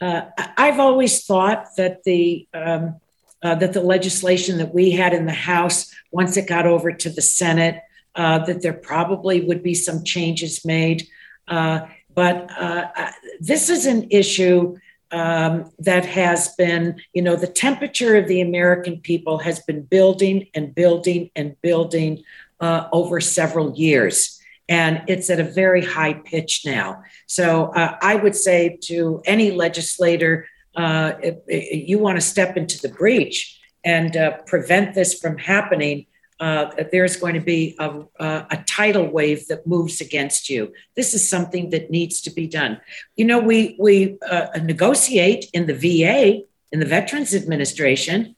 uh, 0.00 0.22
I've 0.56 0.80
always 0.80 1.24
thought 1.24 1.68
that 1.76 2.04
the 2.04 2.48
um, 2.54 3.00
uh, 3.42 3.54
that 3.56 3.72
the 3.72 3.82
legislation 3.82 4.58
that 4.58 4.74
we 4.74 4.90
had 4.90 5.12
in 5.12 5.26
the 5.26 5.32
House, 5.32 5.92
once 6.10 6.36
it 6.36 6.48
got 6.48 6.66
over 6.66 6.92
to 6.92 7.10
the 7.10 7.22
Senate, 7.22 7.80
uh, 8.14 8.40
that 8.40 8.62
there 8.62 8.72
probably 8.72 9.40
would 9.40 9.62
be 9.62 9.74
some 9.74 10.02
changes 10.04 10.64
made. 10.64 11.06
Uh, 11.46 11.86
but 12.14 12.50
uh, 12.58 12.88
this 13.40 13.70
is 13.70 13.86
an 13.86 14.08
issue 14.10 14.76
um, 15.10 15.72
that 15.78 16.04
has 16.04 16.54
been, 16.56 17.00
you 17.12 17.22
know, 17.22 17.36
the 17.36 17.46
temperature 17.46 18.16
of 18.16 18.28
the 18.28 18.40
American 18.40 19.00
people 19.00 19.38
has 19.38 19.60
been 19.60 19.82
building 19.82 20.48
and 20.54 20.74
building 20.74 21.30
and 21.36 21.56
building 21.62 22.22
uh, 22.60 22.88
over 22.92 23.20
several 23.20 23.74
years. 23.76 24.40
And 24.68 25.02
it's 25.08 25.30
at 25.30 25.40
a 25.40 25.44
very 25.44 25.84
high 25.84 26.14
pitch 26.14 26.62
now. 26.66 27.02
So 27.26 27.72
uh, 27.74 27.96
I 28.02 28.16
would 28.16 28.34
say 28.36 28.78
to 28.82 29.22
any 29.24 29.50
legislator, 29.50 30.46
uh, 30.76 31.12
if, 31.22 31.36
if 31.46 31.88
you 31.88 31.98
want 31.98 32.16
to 32.16 32.20
step 32.20 32.56
into 32.56 32.78
the 32.80 32.90
breach 32.90 33.58
and 33.84 34.16
uh, 34.16 34.38
prevent 34.46 34.94
this 34.94 35.18
from 35.18 35.38
happening, 35.38 36.06
uh, 36.40 36.70
there's 36.92 37.16
going 37.16 37.34
to 37.34 37.40
be 37.40 37.74
a, 37.80 38.04
a, 38.20 38.64
tidal 38.64 39.10
wave 39.10 39.48
that 39.48 39.66
moves 39.66 40.00
against 40.00 40.48
you. 40.48 40.72
This 40.94 41.12
is 41.12 41.28
something 41.28 41.70
that 41.70 41.90
needs 41.90 42.20
to 42.22 42.30
be 42.30 42.46
done. 42.46 42.80
You 43.16 43.24
know, 43.24 43.40
we 43.40 43.74
we 43.78 44.18
uh, 44.30 44.46
negotiate 44.62 45.46
in 45.52 45.66
the 45.66 45.74
VA, 45.74 46.44
in 46.70 46.78
the 46.78 46.86
Veterans 46.86 47.34
Administration. 47.34 48.36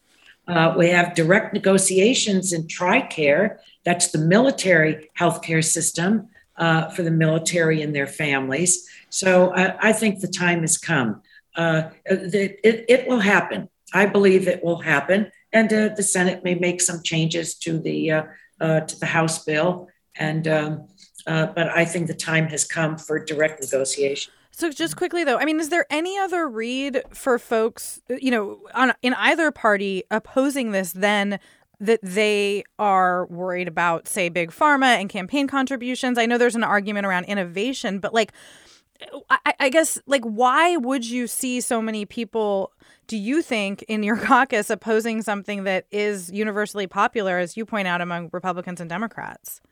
Uh, 0.48 0.74
we 0.78 0.88
have 0.88 1.14
direct 1.14 1.52
negotiations 1.52 2.54
in 2.54 2.66
TRICARE, 2.66 3.58
that's 3.84 4.08
the 4.08 4.18
military 4.18 5.10
healthcare 5.18 5.64
system 5.64 6.28
uh, 6.56 6.90
for 6.90 7.02
the 7.02 7.10
military 7.10 7.82
and 7.82 7.94
their 7.94 8.06
families. 8.06 8.88
So 9.08 9.54
uh, 9.54 9.76
I 9.80 9.92
think 9.92 10.20
the 10.20 10.28
time 10.28 10.60
has 10.60 10.78
come. 10.78 11.22
Uh, 11.56 11.90
it, 12.04 12.60
it, 12.62 12.84
it, 12.88 13.08
will 13.08 13.18
happen. 13.18 13.68
I 13.92 14.06
believe 14.06 14.46
it 14.46 14.62
will 14.62 14.80
happen, 14.80 15.32
and 15.52 15.72
uh, 15.72 15.88
the 15.96 16.02
Senate 16.02 16.44
may 16.44 16.54
make 16.54 16.80
some 16.80 17.02
changes 17.02 17.56
to 17.56 17.78
the 17.78 18.10
uh, 18.12 18.22
uh, 18.60 18.80
to 18.80 19.00
the 19.00 19.06
House 19.06 19.44
bill. 19.44 19.88
And 20.16 20.46
um, 20.46 20.86
but 21.26 21.58
I 21.58 21.84
think 21.84 22.06
the 22.06 22.14
time 22.14 22.46
has 22.48 22.64
come 22.64 22.98
for 22.98 23.24
direct 23.24 23.60
negotiation. 23.60 24.32
So 24.52 24.70
just 24.70 24.96
quickly 24.96 25.24
though, 25.24 25.38
I 25.38 25.44
mean, 25.44 25.58
is 25.58 25.70
there 25.70 25.86
any 25.90 26.18
other 26.18 26.46
read 26.46 27.02
for 27.10 27.38
folks, 27.38 28.00
you 28.08 28.30
know, 28.30 28.60
on 28.74 28.92
in 29.02 29.14
either 29.14 29.50
party 29.50 30.04
opposing 30.10 30.72
this 30.72 30.92
than 30.92 31.40
that 31.80 32.00
they 32.02 32.62
are 32.78 33.26
worried 33.26 33.66
about, 33.66 34.06
say, 34.06 34.28
big 34.28 34.50
pharma 34.50 35.00
and 35.00 35.08
campaign 35.08 35.48
contributions. 35.48 36.18
I 36.18 36.26
know 36.26 36.36
there's 36.38 36.54
an 36.54 36.62
argument 36.62 37.06
around 37.06 37.24
innovation, 37.24 37.98
but 37.98 38.12
like, 38.12 38.32
I, 39.30 39.54
I, 39.58 39.68
guess, 39.70 39.98
like, 40.06 40.24
why 40.24 40.76
would 40.76 41.08
you 41.08 41.26
see 41.26 41.62
so 41.62 41.80
many 41.80 42.04
people, 42.04 42.72
do 43.06 43.16
you 43.16 43.40
think, 43.40 43.82
in 43.88 44.02
your 44.02 44.16
caucus 44.18 44.68
opposing 44.68 45.22
something 45.22 45.64
that 45.64 45.86
is 45.90 46.30
universally 46.30 46.86
popular, 46.86 47.38
as 47.38 47.56
you 47.56 47.64
point 47.64 47.88
out, 47.88 48.02
among 48.02 48.28
Republicans 48.32 48.80
and 48.80 48.90
Democrats? 48.90 49.62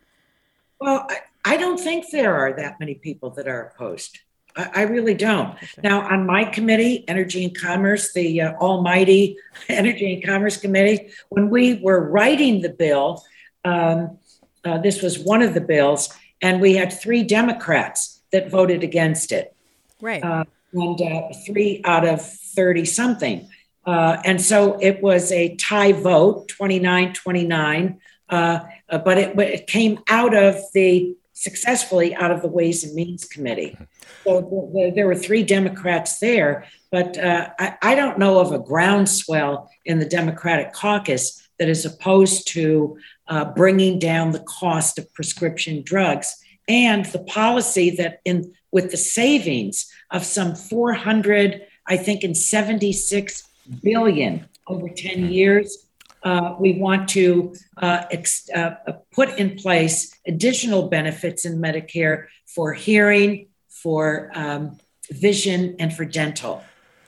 Well, 0.81 1.07
I, 1.11 1.18
I 1.44 1.57
don't 1.59 1.79
think 1.79 2.11
there 2.11 2.35
are 2.35 2.55
that 2.55 2.81
many 2.81 2.94
people 2.94 3.31
that 3.31 3.47
are 3.47 3.75
opposed. 3.75 4.21
I, 4.59 4.83
really 4.83 5.14
don't. 5.14 5.57
Now, 5.83 6.03
on 6.03 6.27
my 6.27 6.44
committee, 6.44 7.05
Energy 7.09 7.44
and 7.44 7.57
Commerce, 7.57 8.12
the 8.12 8.40
uh, 8.40 8.53
almighty 8.55 9.37
Energy 9.68 10.14
and 10.14 10.25
Commerce 10.25 10.57
Committee, 10.57 11.12
when 11.29 11.49
we 11.49 11.75
were 11.75 12.11
writing 12.11 12.61
the 12.61 12.71
bill, 12.71 13.25
um, 13.64 14.18
uh, 14.64 14.79
this 14.79 15.01
was 15.01 15.18
one 15.18 15.42
of 15.42 15.55
the 15.55 15.61
bills, 15.61 16.12
and 16.42 16.61
we 16.61 16.75
had 16.75 16.92
three 16.92 17.23
Democrats 17.23 18.21
that 18.33 18.51
voted 18.51 18.83
against 18.83 19.33
it. 19.33 19.55
Right. 20.01 20.23
Uh, 20.23 20.44
and 20.73 21.01
uh, 21.01 21.33
three 21.47 21.81
out 21.85 22.07
of 22.07 22.21
30 22.21 22.85
something. 22.85 23.49
Uh, 23.87 24.21
and 24.25 24.40
so 24.40 24.79
it 24.81 25.01
was 25.03 25.33
a 25.33 25.55
tie 25.57 25.92
vote, 25.92 26.49
29 26.49 27.14
29. 27.14 28.01
Uh, 28.29 28.61
but 28.90 29.16
it, 29.16 29.38
it 29.38 29.66
came 29.66 30.01
out 30.09 30.37
of 30.37 30.57
the 30.75 31.16
successfully 31.38 32.14
out 32.16 32.31
of 32.31 32.42
the 32.42 32.48
Ways 32.48 32.83
and 32.83 32.94
Means 32.94 33.24
Committee. 33.24 33.79
So 34.24 34.40
the, 34.40 34.72
the, 34.72 34.92
there 34.94 35.07
were 35.07 35.14
three 35.14 35.44
Democrats 35.44 36.18
there, 36.18 36.66
but 36.90 37.16
uh, 37.16 37.51
I, 37.59 37.77
I, 37.81 37.94
don't 37.94 38.18
know 38.18 38.40
of 38.40 38.53
a 38.53 38.59
groundswell 38.59 39.70
in 39.85 40.01
the 40.01 40.05
Democratic 40.05 40.72
caucus 40.72 41.48
that 41.59 41.68
is 41.68 41.85
opposed 41.85 42.48
to 42.48 42.98
uh, 43.29 43.44
bringing 43.44 44.01
down 44.01 44.33
the 44.33 44.44
cost 44.48 44.98
of 44.98 45.12
prescription 45.14 45.83
drugs 45.83 46.37
and 46.66 47.05
the 47.07 47.20
policy 47.20 47.90
that 47.90 48.20
in 48.24 48.53
with 48.72 48.90
the 48.90 48.96
savings 48.96 49.90
of 50.11 50.24
some 50.24 50.55
400, 50.55 51.62
I 51.87 51.96
think, 51.96 52.22
in 52.24 52.35
76 52.35 53.48
billion 53.83 54.46
over 54.66 54.88
10 54.88 55.33
years. 55.33 55.88
Uh, 56.29 56.38
Uh, 56.38 56.57
we 56.61 56.73
want 56.79 57.09
to 57.09 57.55
uh, 57.79 58.05
ex- 58.11 58.49
uh, 58.55 58.75
put 59.12 59.29
in 59.38 59.57
place 59.57 60.12
additional 60.27 60.88
benefits 60.88 61.45
in 61.45 61.59
Medicare 61.59 62.27
for 62.55 62.73
hearing, 62.75 63.49
for 63.83 64.31
um, 64.35 64.79
vision, 65.11 65.77
and 65.79 65.93
for 65.93 66.05
dental. 66.05 66.62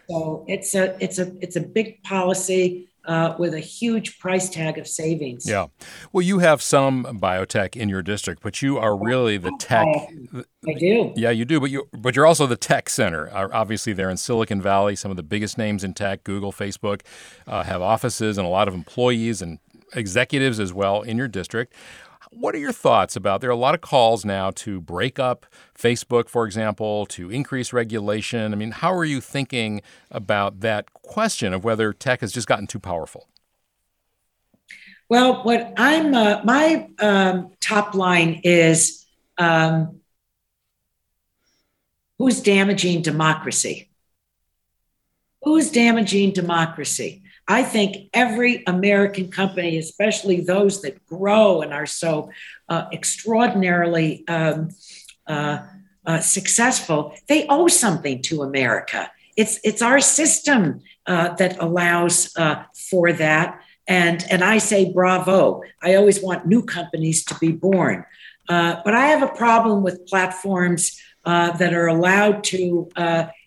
So 0.08 0.44
it's 0.48 0.74
a 0.74 0.96
it's 1.04 1.18
a 1.18 1.26
it's 1.44 1.56
a 1.56 1.60
big 1.60 2.02
policy 2.02 2.89
uh, 3.04 3.34
with 3.38 3.54
a 3.54 3.60
huge 3.60 4.18
price 4.18 4.48
tag 4.48 4.78
of 4.78 4.86
savings. 4.86 5.48
Yeah. 5.48 5.66
Well, 6.12 6.22
you 6.22 6.38
have 6.40 6.62
some 6.62 7.04
biotech 7.04 7.76
in 7.76 7.88
your 7.88 8.02
district, 8.02 8.42
but 8.42 8.62
you 8.62 8.78
are 8.78 8.96
really 8.96 9.36
the 9.36 9.52
tech. 9.58 9.86
I 10.66 10.74
do. 10.74 11.12
Yeah, 11.16 11.30
you 11.30 11.44
do. 11.44 11.60
But 11.60 11.70
you 11.70 11.88
but 11.92 12.14
you're 12.16 12.26
also 12.26 12.46
the 12.46 12.56
tech 12.56 12.90
center. 12.90 13.28
Uh, 13.30 13.48
obviously, 13.52 13.92
they're 13.92 14.10
in 14.10 14.16
Silicon 14.16 14.60
Valley. 14.60 14.96
Some 14.96 15.10
of 15.10 15.16
the 15.16 15.22
biggest 15.22 15.56
names 15.58 15.84
in 15.84 15.94
tech, 15.94 16.24
Google, 16.24 16.52
Facebook, 16.52 17.02
uh, 17.46 17.62
have 17.62 17.82
offices 17.82 18.38
and 18.38 18.46
a 18.46 18.50
lot 18.50 18.68
of 18.68 18.74
employees 18.74 19.42
and 19.42 19.58
executives 19.94 20.60
as 20.60 20.72
well 20.72 21.02
in 21.02 21.16
your 21.16 21.28
district. 21.28 21.74
What 22.32 22.54
are 22.54 22.58
your 22.58 22.72
thoughts 22.72 23.16
about? 23.16 23.40
There 23.40 23.50
are 23.50 23.52
a 23.52 23.56
lot 23.56 23.74
of 23.74 23.80
calls 23.80 24.24
now 24.24 24.52
to 24.52 24.80
break 24.80 25.18
up 25.18 25.46
Facebook, 25.76 26.28
for 26.28 26.46
example, 26.46 27.04
to 27.06 27.28
increase 27.28 27.72
regulation. 27.72 28.52
I 28.52 28.56
mean, 28.56 28.70
how 28.70 28.94
are 28.94 29.04
you 29.04 29.20
thinking 29.20 29.82
about 30.12 30.60
that 30.60 30.92
question 30.92 31.52
of 31.52 31.64
whether 31.64 31.92
tech 31.92 32.20
has 32.20 32.30
just 32.30 32.46
gotten 32.46 32.68
too 32.68 32.78
powerful? 32.78 33.28
Well, 35.08 35.42
what 35.42 35.72
I'm 35.76 36.14
uh, 36.14 36.40
my 36.44 36.88
um, 37.00 37.50
top 37.60 37.96
line 37.96 38.42
is 38.44 39.04
um, 39.36 40.00
who's 42.16 42.40
damaging 42.40 43.02
democracy? 43.02 43.90
Who's 45.42 45.72
damaging 45.72 46.30
democracy? 46.30 47.24
I 47.50 47.64
think 47.64 48.08
every 48.14 48.62
American 48.68 49.28
company, 49.28 49.76
especially 49.76 50.40
those 50.40 50.82
that 50.82 51.04
grow 51.06 51.62
and 51.62 51.72
are 51.74 51.84
so 51.84 52.30
uh, 52.68 52.86
extraordinarily 52.92 54.24
um, 54.28 54.68
uh, 55.26 55.58
uh, 56.06 56.20
successful, 56.20 57.12
they 57.28 57.48
owe 57.48 57.66
something 57.66 58.22
to 58.22 58.42
America. 58.42 59.10
It's 59.36 59.58
it's 59.64 59.82
our 59.82 60.00
system 60.00 60.80
uh, 61.06 61.34
that 61.34 61.60
allows 61.60 62.30
uh, 62.36 62.62
for 62.88 63.12
that, 63.14 63.60
and 63.88 64.24
and 64.30 64.44
I 64.44 64.58
say 64.58 64.92
bravo. 64.92 65.62
I 65.82 65.96
always 65.96 66.22
want 66.22 66.46
new 66.46 66.62
companies 66.62 67.24
to 67.24 67.34
be 67.40 67.50
born, 67.50 68.04
uh, 68.48 68.76
but 68.84 68.94
I 68.94 69.06
have 69.06 69.24
a 69.24 69.34
problem 69.34 69.82
with 69.82 70.06
platforms 70.06 71.00
that 71.24 71.74
are 71.74 71.88
allowed 71.88 72.44
to 72.44 72.88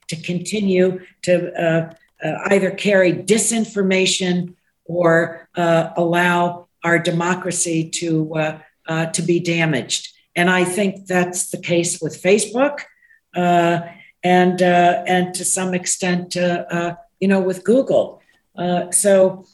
to 0.09 0.15
continue 0.21 0.99
to 1.21 1.95
uh, 2.23 2.37
either 2.51 2.71
carry 2.71 3.13
disinformation 3.13 4.55
or 4.85 5.47
uh, 5.55 5.89
allow 5.97 6.67
our 6.83 6.99
democracy 6.99 7.89
to 7.89 8.35
uh, 8.35 8.59
uh, 8.87 9.05
to 9.07 9.21
be 9.21 9.39
damaged. 9.39 10.09
And 10.35 10.49
I 10.49 10.63
think 10.63 11.05
that's 11.05 11.51
the 11.51 11.59
case 11.59 12.01
with 12.01 12.21
Facebook, 12.21 12.81
uh, 13.35 13.81
and 14.23 14.61
and 14.61 15.33
to 15.35 15.45
some 15.45 15.73
extent, 15.73 16.35
you 16.35 17.27
know, 17.27 17.41
with 17.41 17.63
Google. 17.63 18.21
so 18.91 19.45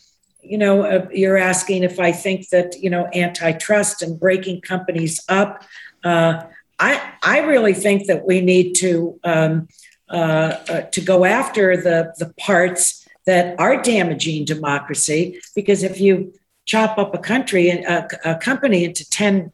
you 0.42 0.58
know, 0.58 0.84
uh, 0.84 1.08
you're 1.12 1.38
asking 1.38 1.84
if 1.84 2.00
I 2.00 2.12
think 2.12 2.50
that 2.50 2.80
you 2.82 2.90
know 2.90 3.08
antitrust 3.14 4.02
and 4.02 4.20
breaking 4.20 4.62
companies 4.62 5.24
up. 5.30 5.64
Uh, 6.04 6.44
I 6.80 7.14
I 7.22 7.40
really 7.40 7.74
think 7.74 8.08
that 8.08 8.26
we 8.26 8.42
need 8.42 8.74
to 8.76 9.20
um, 9.24 9.68
to 10.12 11.02
go 11.04 11.26
after 11.26 11.78
the, 11.78 12.14
the 12.18 12.34
parts 12.36 13.08
that 13.26 13.60
are 13.60 13.82
damaging 13.82 14.46
democracy. 14.46 15.40
Because 15.56 15.84
if 15.84 16.00
you 16.00 16.34
chop 16.66 16.98
up 16.98 17.14
a 17.14 17.20
country 17.20 17.70
and 17.70 17.86
a, 17.86 18.32
a 18.32 18.36
company 18.36 18.86
into 18.86 19.08
10, 19.10 19.52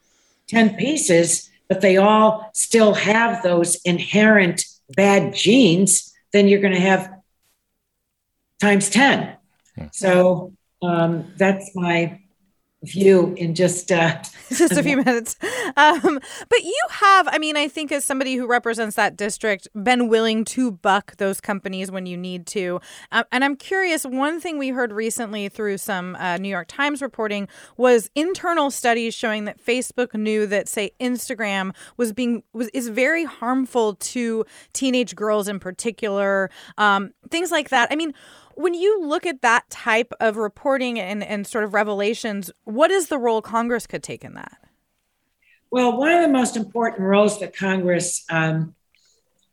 10 0.48 0.76
pieces, 0.76 1.50
but 1.68 1.82
they 1.82 1.98
all 1.98 2.50
still 2.54 2.94
have 2.94 3.42
those 3.44 3.76
inherent 3.84 4.66
bad 4.96 5.34
genes, 5.34 6.14
then 6.32 6.48
you're 6.48 6.62
going 6.62 6.74
to 6.74 6.80
have 6.80 7.12
times 8.60 8.90
10. 8.90 9.36
Hmm. 9.76 9.86
So 9.92 10.54
um, 10.82 11.34
that's 11.38 11.72
my 11.76 12.22
view 12.86 13.34
in 13.38 13.56
just 13.56 13.92
uh, 13.92 14.22
just 14.50 14.74
a 14.74 14.84
few 14.84 14.98
minutes. 14.98 15.36
Um, 15.78 16.20
but 16.50 16.64
you 16.64 16.82
have, 16.90 17.28
I 17.30 17.38
mean, 17.38 17.58
I 17.58 17.68
think 17.68 17.92
as 17.92 18.06
somebody 18.06 18.36
who 18.36 18.48
represents 18.48 18.96
that 18.96 19.18
district, 19.18 19.68
been 19.76 20.08
willing 20.08 20.46
to 20.46 20.72
buck 20.72 21.18
those 21.18 21.42
companies 21.42 21.92
when 21.92 22.06
you 22.06 22.18
need 22.18 22.48
to. 22.48 22.80
Uh, 23.12 23.24
and 23.32 23.44
I'm 23.44 23.56
curious. 23.56 24.06
One 24.06 24.40
thing 24.40 24.58
we 24.58 24.70
heard 24.70 24.92
recently 24.92 25.50
through 25.50 25.78
some 25.78 26.16
uh, 26.16 26.38
New 26.38 26.50
York 26.50 26.68
Times 26.68 27.02
reporting 27.02 27.48
was 27.78 28.10
internal 28.16 28.72
studies 28.72 29.14
showing 29.14 29.46
that 29.46 29.64
Facebook 29.64 30.14
knew 30.14 30.46
that, 30.48 30.68
say, 30.68 30.92
Instagram 31.00 31.76
was 31.98 32.14
being 32.14 32.44
was 32.54 32.70
is 32.70 32.90
very 32.90 33.24
harmful 33.24 33.96
to 33.96 34.46
teenage 34.74 35.16
girls 35.16 35.48
in 35.48 35.60
particular. 35.60 36.50
Um, 36.78 37.12
things 37.30 37.52
like 37.52 37.70
that. 37.70 37.90
I 37.92 37.96
mean 37.96 38.14
when 38.56 38.74
you 38.74 39.06
look 39.06 39.26
at 39.26 39.42
that 39.42 39.70
type 39.70 40.14
of 40.20 40.38
reporting 40.38 41.00
and, 41.00 41.24
and 41.24 41.46
sort 41.46 41.64
of 41.64 41.74
revelations, 41.74 42.52
what 42.64 42.90
is 42.90 43.10
the 43.10 43.18
role 43.18 43.42
Congress 43.42 43.86
could 43.86 44.02
take 44.02 44.24
in 44.24 44.34
that? 44.34 44.58
Well, 45.72 45.98
one 45.98 46.12
of 46.12 46.22
the 46.22 46.30
most 46.30 46.56
important 46.56 47.02
roles 47.02 47.40
that 47.40 47.56
Congress 47.56 48.24
um, 48.30 48.76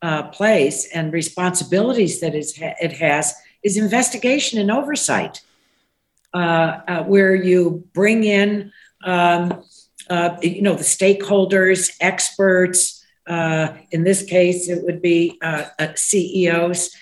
uh, 0.00 0.28
plays 0.28 0.88
and 0.94 1.12
responsibilities 1.12 2.20
that 2.20 2.34
it 2.34 2.92
has 2.92 3.34
is 3.62 3.76
investigation 3.76 4.60
and 4.60 4.70
oversight, 4.70 5.40
uh, 6.34 6.80
uh, 6.86 7.04
where 7.04 7.34
you 7.34 7.84
bring 7.92 8.24
in, 8.24 8.72
um, 9.04 9.64
uh, 10.10 10.36
you 10.42 10.62
know, 10.62 10.74
the 10.74 10.84
stakeholders, 10.84 11.90
experts. 12.00 13.04
Uh, 13.26 13.68
in 13.90 14.04
this 14.04 14.24
case, 14.24 14.68
it 14.68 14.84
would 14.84 15.02
be 15.02 15.38
uh, 15.42 15.64
CEOs 15.94 16.94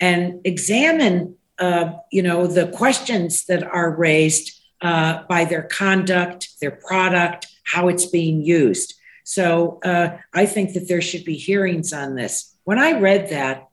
and 0.00 0.40
examine, 0.44 1.36
uh, 1.58 1.92
you 2.10 2.22
know, 2.22 2.46
the 2.46 2.68
questions 2.68 3.46
that 3.46 3.62
are 3.62 3.90
raised 3.90 4.52
uh, 4.82 5.22
by 5.28 5.44
their 5.44 5.62
conduct, 5.62 6.48
their 6.60 6.70
product, 6.70 7.46
how 7.64 7.88
it's 7.88 8.06
being 8.06 8.42
used. 8.42 8.94
So 9.24 9.80
uh, 9.84 10.18
I 10.32 10.46
think 10.46 10.74
that 10.74 10.88
there 10.88 11.00
should 11.02 11.24
be 11.24 11.36
hearings 11.36 11.92
on 11.92 12.14
this. 12.14 12.56
When 12.64 12.78
I 12.78 13.00
read 13.00 13.30
that, 13.30 13.68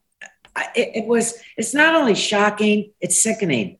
it, 0.75 1.03
it 1.03 1.05
was 1.05 1.41
it's 1.57 1.73
not 1.73 1.95
only 1.95 2.15
shocking, 2.15 2.91
it's 3.01 3.21
sickening. 3.21 3.79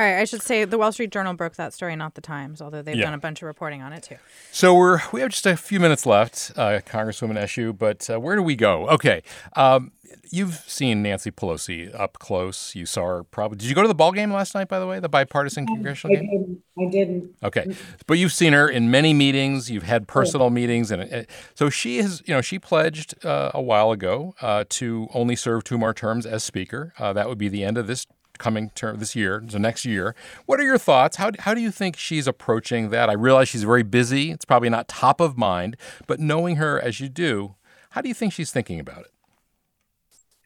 All 0.00 0.06
right, 0.06 0.16
I 0.18 0.24
should 0.24 0.40
say 0.40 0.64
the 0.64 0.78
Wall 0.78 0.92
Street 0.92 1.12
Journal 1.12 1.34
broke 1.34 1.56
that 1.56 1.74
story, 1.74 1.94
not 1.94 2.14
the 2.14 2.22
Times, 2.22 2.62
although 2.62 2.80
they've 2.80 2.96
yeah. 2.96 3.04
done 3.04 3.12
a 3.12 3.18
bunch 3.18 3.42
of 3.42 3.46
reporting 3.46 3.82
on 3.82 3.92
it 3.92 4.04
too. 4.04 4.16
So 4.50 4.74
we're 4.74 5.02
we 5.12 5.20
have 5.20 5.28
just 5.28 5.44
a 5.44 5.58
few 5.58 5.78
minutes 5.78 6.06
left, 6.06 6.52
uh, 6.56 6.80
Congresswoman 6.86 7.36
Eshoo. 7.36 7.76
But 7.76 8.08
uh, 8.08 8.18
where 8.18 8.34
do 8.34 8.42
we 8.42 8.56
go? 8.56 8.88
Okay, 8.88 9.22
um, 9.56 9.92
you've 10.30 10.54
seen 10.66 11.02
Nancy 11.02 11.30
Pelosi 11.30 11.94
up 11.94 12.18
close. 12.18 12.74
You 12.74 12.86
saw 12.86 13.04
her 13.08 13.24
probably. 13.24 13.58
Did 13.58 13.68
you 13.68 13.74
go 13.74 13.82
to 13.82 13.88
the 13.88 13.94
ball 13.94 14.12
game 14.12 14.32
last 14.32 14.54
night? 14.54 14.68
By 14.68 14.78
the 14.78 14.86
way, 14.86 15.00
the 15.00 15.10
bipartisan 15.10 15.66
congressional 15.66 16.16
I 16.16 16.20
game. 16.20 16.30
Didn't. 16.30 16.62
I 16.78 16.90
didn't. 16.90 17.34
Okay, 17.42 17.76
but 18.06 18.16
you've 18.16 18.32
seen 18.32 18.54
her 18.54 18.70
in 18.70 18.90
many 18.90 19.12
meetings. 19.12 19.70
You've 19.70 19.82
had 19.82 20.08
personal 20.08 20.46
yeah. 20.46 20.54
meetings, 20.54 20.90
and 20.90 21.12
uh, 21.12 21.22
so 21.54 21.68
she 21.68 21.98
has. 21.98 22.22
You 22.24 22.32
know, 22.32 22.40
she 22.40 22.58
pledged 22.58 23.22
uh, 23.22 23.50
a 23.52 23.60
while 23.60 23.92
ago 23.92 24.34
uh, 24.40 24.64
to 24.70 25.08
only 25.12 25.36
serve 25.36 25.62
two 25.62 25.76
more 25.76 25.92
terms 25.92 26.24
as 26.24 26.42
Speaker. 26.42 26.94
Uh, 26.98 27.12
that 27.12 27.28
would 27.28 27.36
be 27.36 27.50
the 27.50 27.64
end 27.64 27.76
of 27.76 27.86
this 27.86 28.06
coming 28.40 28.70
term 28.70 28.98
this 28.98 29.14
year, 29.14 29.44
so 29.48 29.58
next 29.58 29.84
year. 29.84 30.16
What 30.46 30.58
are 30.58 30.64
your 30.64 30.78
thoughts? 30.78 31.16
How, 31.16 31.30
how 31.38 31.54
do 31.54 31.60
you 31.60 31.70
think 31.70 31.96
she's 31.96 32.26
approaching 32.26 32.90
that? 32.90 33.08
I 33.08 33.12
realize 33.12 33.48
she's 33.48 33.62
very 33.62 33.84
busy. 33.84 34.32
It's 34.32 34.44
probably 34.44 34.70
not 34.70 34.88
top 34.88 35.20
of 35.20 35.38
mind, 35.38 35.76
but 36.08 36.18
knowing 36.18 36.56
her 36.56 36.80
as 36.80 36.98
you 36.98 37.08
do, 37.08 37.54
how 37.90 38.00
do 38.00 38.08
you 38.08 38.14
think 38.14 38.32
she's 38.32 38.50
thinking 38.50 38.80
about 38.80 39.02
it? 39.02 39.12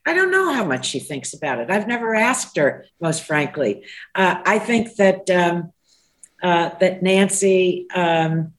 I 0.06 0.12
don't 0.12 0.30
know 0.30 0.52
how 0.52 0.64
much 0.64 0.86
she 0.86 0.98
thinks 1.00 1.32
about 1.32 1.60
it. 1.60 1.70
I've 1.70 1.88
never 1.88 2.14
asked 2.14 2.56
her, 2.58 2.84
most 3.00 3.24
frankly. 3.24 3.84
Uh, 4.14 4.42
I 4.44 4.58
think 4.58 4.96
that 4.96 5.30
um, 5.30 5.72
uh, 6.42 6.70
that 6.78 7.02
Nancy, 7.02 7.86
um, 7.94 8.52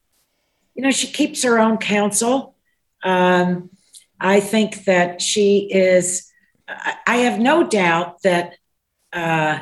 you 0.73 0.81
know, 0.81 0.91
she 0.91 1.07
keeps 1.07 1.43
her 1.43 1.59
own 1.59 1.77
counsel. 1.77 2.55
Um, 3.03 3.69
I 4.19 4.39
think 4.39 4.85
that 4.85 5.21
she 5.21 5.69
is. 5.71 6.31
I 6.67 7.17
have 7.17 7.39
no 7.39 7.67
doubt 7.67 8.23
that 8.23 8.55
uh, 9.15 9.59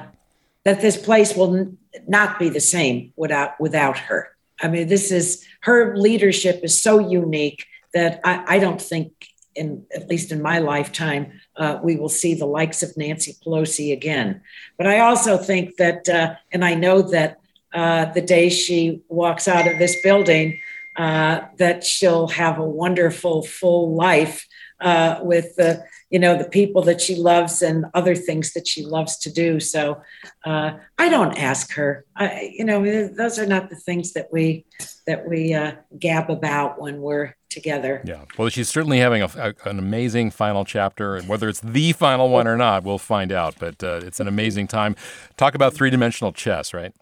that 0.65 0.81
this 0.81 0.97
place 0.97 1.35
will 1.37 1.55
n- 1.55 1.77
not 2.07 2.39
be 2.39 2.49
the 2.49 2.59
same 2.59 3.13
without 3.15 3.51
without 3.59 3.97
her. 3.97 4.29
I 4.61 4.67
mean, 4.67 4.87
this 4.87 5.11
is 5.11 5.45
her 5.61 5.95
leadership 5.95 6.59
is 6.63 6.81
so 6.81 6.99
unique 6.99 7.65
that 7.93 8.19
I, 8.23 8.55
I 8.55 8.59
don't 8.59 8.81
think, 8.81 9.11
in 9.55 9.85
at 9.95 10.09
least 10.09 10.31
in 10.31 10.41
my 10.41 10.59
lifetime, 10.59 11.39
uh, 11.55 11.79
we 11.83 11.95
will 11.95 12.09
see 12.09 12.33
the 12.33 12.45
likes 12.45 12.81
of 12.81 12.97
Nancy 12.97 13.35
Pelosi 13.45 13.93
again. 13.93 14.41
But 14.77 14.87
I 14.87 14.99
also 14.99 15.37
think 15.37 15.77
that, 15.77 16.09
uh, 16.09 16.35
and 16.51 16.65
I 16.65 16.73
know 16.73 17.01
that 17.03 17.39
uh, 17.73 18.05
the 18.13 18.21
day 18.21 18.49
she 18.49 19.01
walks 19.09 19.47
out 19.47 19.67
of 19.67 19.77
this 19.77 19.95
building, 20.01 20.59
uh, 20.95 21.41
that 21.57 21.83
she'll 21.83 22.27
have 22.27 22.57
a 22.57 22.65
wonderful 22.83 23.43
full 23.43 23.95
life 23.95 24.47
uh, 24.79 25.19
with 25.21 25.55
the 25.55 25.85
you 26.13 26.19
know, 26.19 26.37
the 26.37 26.47
people 26.47 26.83
that 26.83 27.01
she 27.01 27.15
loves 27.15 27.63
and 27.63 27.87
other 27.95 28.13
things 28.13 28.53
that 28.53 28.67
she 28.67 28.85
loves 28.85 29.17
to 29.17 29.33
do. 29.33 29.59
So 29.59 29.99
uh, 30.45 30.73
I 30.99 31.09
don't 31.09 31.35
ask 31.39 31.73
her. 31.73 32.05
I, 32.15 32.53
you 32.55 32.63
know, 32.63 33.07
those 33.07 33.39
are 33.39 33.47
not 33.47 33.71
the 33.71 33.75
things 33.75 34.13
that 34.13 34.31
we 34.31 34.63
that 35.07 35.27
we 35.27 35.55
uh, 35.55 35.73
gab 35.97 36.29
about 36.29 36.79
when 36.79 37.01
we're 37.01 37.35
together. 37.49 38.03
Yeah. 38.05 38.25
Well, 38.37 38.49
she's 38.49 38.69
certainly 38.69 38.99
having 38.99 39.23
a, 39.23 39.29
a, 39.35 39.67
an 39.67 39.79
amazing 39.79 40.29
final 40.29 40.65
chapter, 40.65 41.15
and 41.15 41.27
whether 41.27 41.49
it's 41.49 41.61
the 41.61 41.93
final 41.93 42.29
one 42.29 42.47
or 42.47 42.57
not, 42.57 42.83
we'll 42.83 42.99
find 42.99 43.31
out. 43.31 43.55
But 43.59 43.83
uh, 43.83 44.01
it's 44.03 44.19
an 44.19 44.27
amazing 44.27 44.67
time. 44.67 44.95
Talk 45.35 45.55
about 45.55 45.73
three 45.73 45.89
dimensional 45.89 46.31
chess, 46.31 46.75
right? 46.75 46.93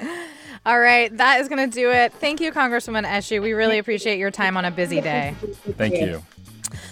All 0.66 0.80
right, 0.80 1.16
that 1.16 1.40
is 1.40 1.48
going 1.48 1.70
to 1.70 1.72
do 1.72 1.92
it. 1.92 2.12
Thank 2.14 2.40
you, 2.40 2.50
Congresswoman 2.50 3.06
Eshoo. 3.06 3.40
We 3.40 3.52
really 3.52 3.78
appreciate 3.78 4.18
your 4.18 4.32
time 4.32 4.56
on 4.56 4.64
a 4.64 4.72
busy 4.72 5.00
day. 5.00 5.36
Thank 5.76 5.94
you. 5.94 6.24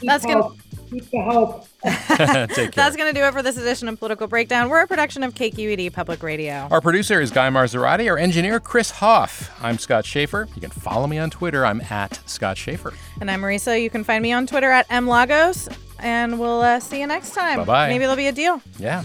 That's 0.05 0.25
going 0.25 0.41
to 0.41 0.74
keep 0.95 1.11
the 1.11 1.23
hope. 1.23 1.67
That's 1.83 2.97
going 2.97 3.13
to 3.13 3.19
do 3.19 3.25
it 3.25 3.33
for 3.33 3.43
this 3.43 3.57
edition 3.57 3.89
of 3.89 3.99
Political 3.99 4.29
Breakdown. 4.29 4.69
We're 4.69 4.83
a 4.83 4.87
production 4.87 5.23
of 5.23 5.35
KQED 5.35 5.93
Public 5.93 6.23
Radio. 6.23 6.69
Our 6.71 6.81
producer 6.81 7.21
is 7.21 7.31
Guy 7.31 7.49
Marzorati. 7.49 8.09
Our 8.09 8.19
engineer, 8.19 8.61
Chris 8.61 8.91
Hoff. 8.91 9.51
I'm 9.63 9.79
Scott 9.79 10.05
Shafer. 10.05 10.49
You 10.55 10.61
can 10.61 10.71
follow 10.71 11.07
me 11.07 11.19
on 11.19 11.31
Twitter. 11.31 11.65
I'm 11.65 11.81
at 11.83 12.21
Scott 12.27 12.57
Shafer. 12.57 12.95
And 13.21 13.31
I'm 13.31 13.43
Marisa. 13.43 13.81
You 13.81 13.91
can 13.91 14.05
find 14.05 14.23
me 14.23 14.33
on 14.33 14.47
Twitter 14.47 14.71
at 14.71 14.89
mlagos. 14.89 15.75
And 15.99 16.39
we'll 16.39 16.61
uh, 16.61 16.81
see 16.81 17.01
you 17.01 17.07
next 17.07 17.35
time. 17.35 17.59
Bye-bye. 17.59 17.89
Maybe 17.89 18.01
there'll 18.01 18.17
be 18.17 18.27
a 18.27 18.33
deal. 18.33 18.61
Yeah. 18.79 19.05